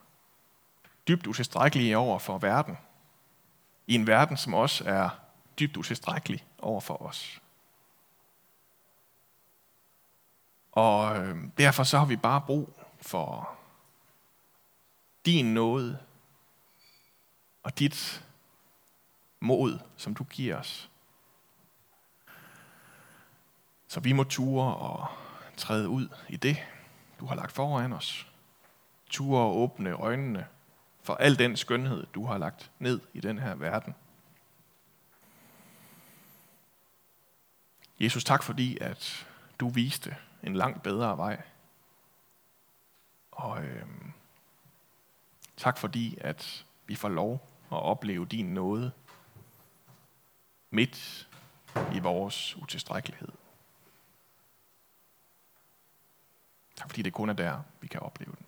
dybt 1.08 1.28
utilstrækkelige 1.28 1.98
over 1.98 2.20
for 2.20 2.38
verden. 2.38 2.78
I 3.88 3.96
en 3.96 4.08
verden, 4.08 4.38
som 4.38 4.54
også 4.54 4.84
er 4.88 5.10
dybt 5.60 5.78
utilstrækkelig 5.78 6.46
over 6.60 6.82
for 6.82 7.02
os. 7.02 7.42
Og 10.72 11.18
øh, 11.18 11.38
derfor 11.58 11.84
så 11.84 11.98
har 11.98 12.06
vi 12.06 12.16
bare 12.16 12.42
brug 12.42 12.80
for 13.02 13.58
din 15.26 15.54
nåde 15.54 16.00
og 17.64 17.80
dit 17.80 18.26
mod, 19.44 19.80
som 19.98 20.14
du 20.16 20.24
giver 20.24 20.58
os. 20.58 20.90
Så 23.88 24.00
vi 24.00 24.12
må 24.12 24.24
ture 24.24 24.76
og 24.76 25.08
træde 25.58 25.90
ud 25.90 26.08
i 26.30 26.38
det, 26.38 26.58
du 27.20 27.26
har 27.26 27.36
lagt 27.36 27.52
foran 27.52 27.94
os. 27.94 28.28
Ture 29.10 29.42
og 29.42 29.58
åbne 29.58 29.92
øjnene 29.92 30.48
for 31.02 31.14
al 31.14 31.40
den 31.40 31.58
skønhed, 31.58 32.06
du 32.14 32.26
har 32.26 32.38
lagt 32.38 32.72
ned 32.80 33.00
i 33.14 33.20
den 33.20 33.40
her 33.40 33.56
verden. 33.56 33.96
Jesus, 38.00 38.24
tak 38.24 38.44
fordi, 38.44 38.78
at 38.82 39.28
du 39.60 39.70
viste 39.70 40.16
en 40.44 40.56
langt 40.56 40.84
bedre 40.84 41.18
vej. 41.18 41.42
Og 43.32 43.64
øh, 43.64 43.86
tak 45.58 45.78
fordi, 45.78 46.18
at 46.22 46.66
vi 46.86 46.96
får 46.96 47.10
lov 47.10 47.50
at 47.72 47.78
opleve 47.78 48.26
din 48.26 48.54
nåde 48.54 48.92
midt 50.74 51.30
i 51.94 52.00
vores 52.00 52.56
utilstrækkelighed. 52.56 53.30
Tak 56.76 56.90
fordi 56.90 57.02
det 57.02 57.14
kun 57.14 57.30
er 57.30 57.34
der, 57.34 57.62
vi 57.82 57.88
kan 57.88 58.00
opleve 58.00 58.36
den. 58.38 58.46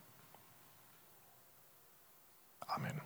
Amen. 2.68 3.02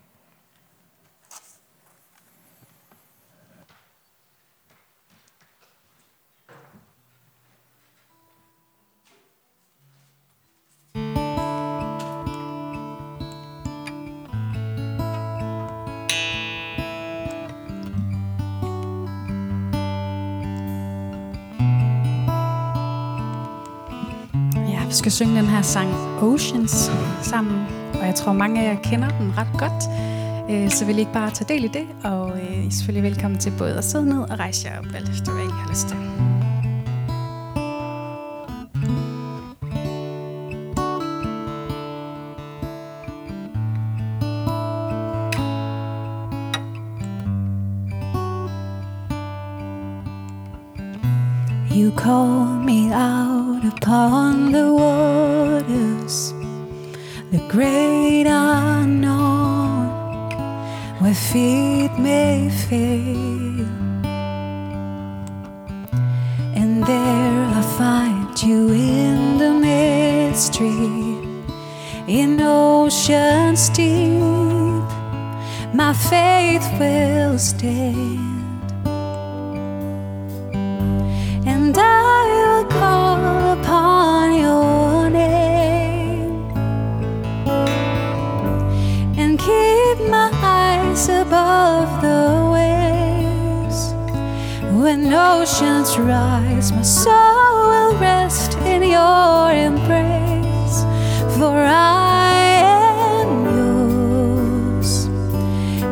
Skal 24.90 25.12
synge 25.12 25.36
den 25.36 25.46
her 25.46 25.62
sang 25.62 25.94
Oceans 26.22 26.92
sammen, 27.22 27.66
og 27.94 28.06
jeg 28.06 28.16
tror 28.16 28.34
mange 28.34 28.62
af 28.62 28.74
jer 28.74 28.82
kender 28.82 29.10
den 29.10 29.34
ret 29.38 29.60
godt. 29.60 29.84
Øh, 30.50 30.70
så 30.70 30.86
vil 30.86 30.96
I 30.96 31.00
ikke 31.00 31.14
bare 31.14 31.32
tage 31.32 31.54
del 31.54 31.64
i 31.64 31.68
det, 31.68 31.88
og 32.04 32.30
øh, 32.30 32.64
I 32.64 32.68
er 32.68 32.72
selvfølgelig 32.72 33.12
velkommen 33.12 33.40
til 33.40 33.54
både 33.58 33.78
at 33.78 33.84
sidde 33.84 34.06
ned 34.06 34.20
og 34.20 34.40
rejse 34.40 34.68
jer 34.68 34.80
op, 34.80 34.86
alt 34.96 35.10
efter 35.10 35.32
hvad 35.32 35.44
I 35.44 35.48
har 35.48 35.70
lyst 35.70 35.88
til. 35.88 36.29
In 72.10 72.42
oceans 72.42 73.70
deep. 73.70 74.90
My 75.74 75.94
faith 75.94 76.68
will 76.80 77.38
stand. 77.38 78.30
and 81.46 81.78
I 81.78 82.22
will 82.36 82.66
call 82.80 83.20
upon 83.60 84.40
your 84.46 85.10
name 85.10 86.32
and 89.18 89.38
keep 89.38 89.98
my 90.10 90.30
eyes 90.42 91.10
above 91.10 91.90
the 92.02 92.24
waves. 92.56 93.80
When 94.82 95.14
oceans 95.14 95.98
rise, 96.00 96.72
my 96.72 96.82
soul 96.82 97.70
will 97.72 97.94
rest 98.00 98.58
in 98.74 98.82
your 98.84 99.52
embrace, 99.52 100.19
for 101.40 101.56
I 101.56 102.34
am 103.24 103.30
yours, 103.56 104.92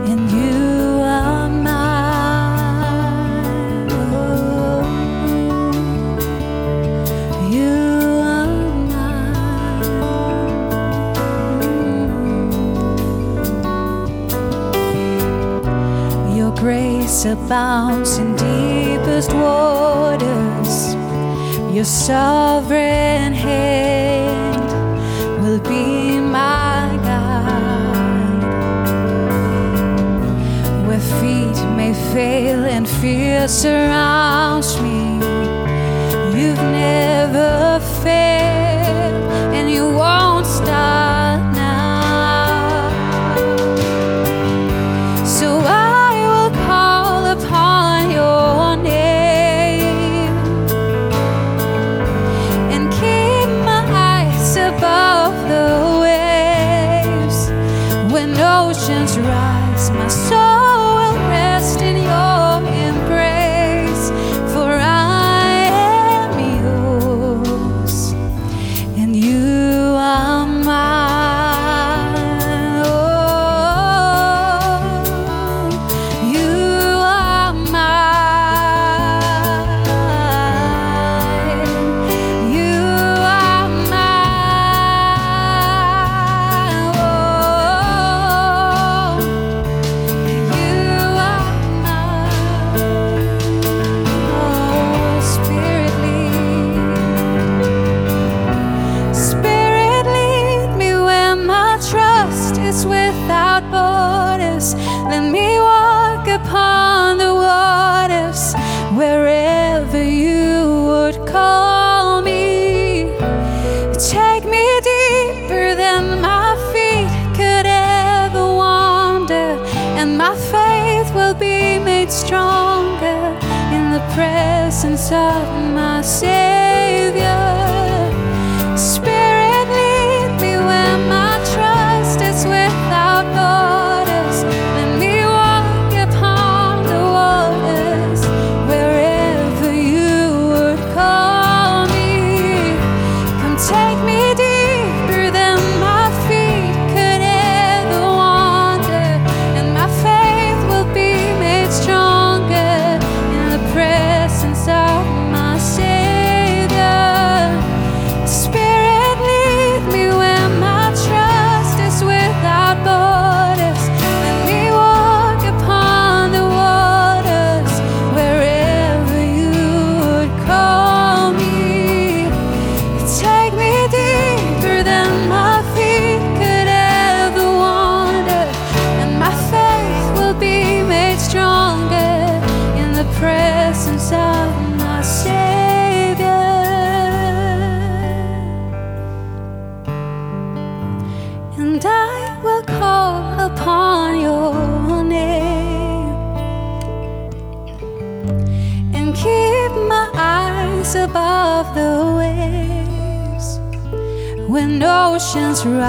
and 0.09 0.29
you 0.29 0.99
are 1.01 1.47
mine. 1.47 3.07
Oh, 3.89 4.83
you 7.49 7.75
are 8.35 8.57
mine. 8.91 9.15
Your 16.35 16.51
grace 16.55 17.23
abounds 17.23 18.17
in 18.17 18.35
deepest 18.35 19.31
waters. 19.31 20.73
Your 21.73 21.85
sovereign 21.85 23.31
hand. 23.31 23.66
fear 33.07 33.47
surrounds. 33.47 34.36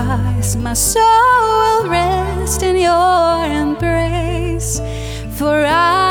Christ, 0.04 0.58
my 0.58 0.74
soul 0.74 1.02
will 1.02 1.88
rest 1.90 2.62
in 2.62 2.76
your 2.76 3.44
embrace. 3.44 4.78
For 5.36 5.64
I 5.66 6.07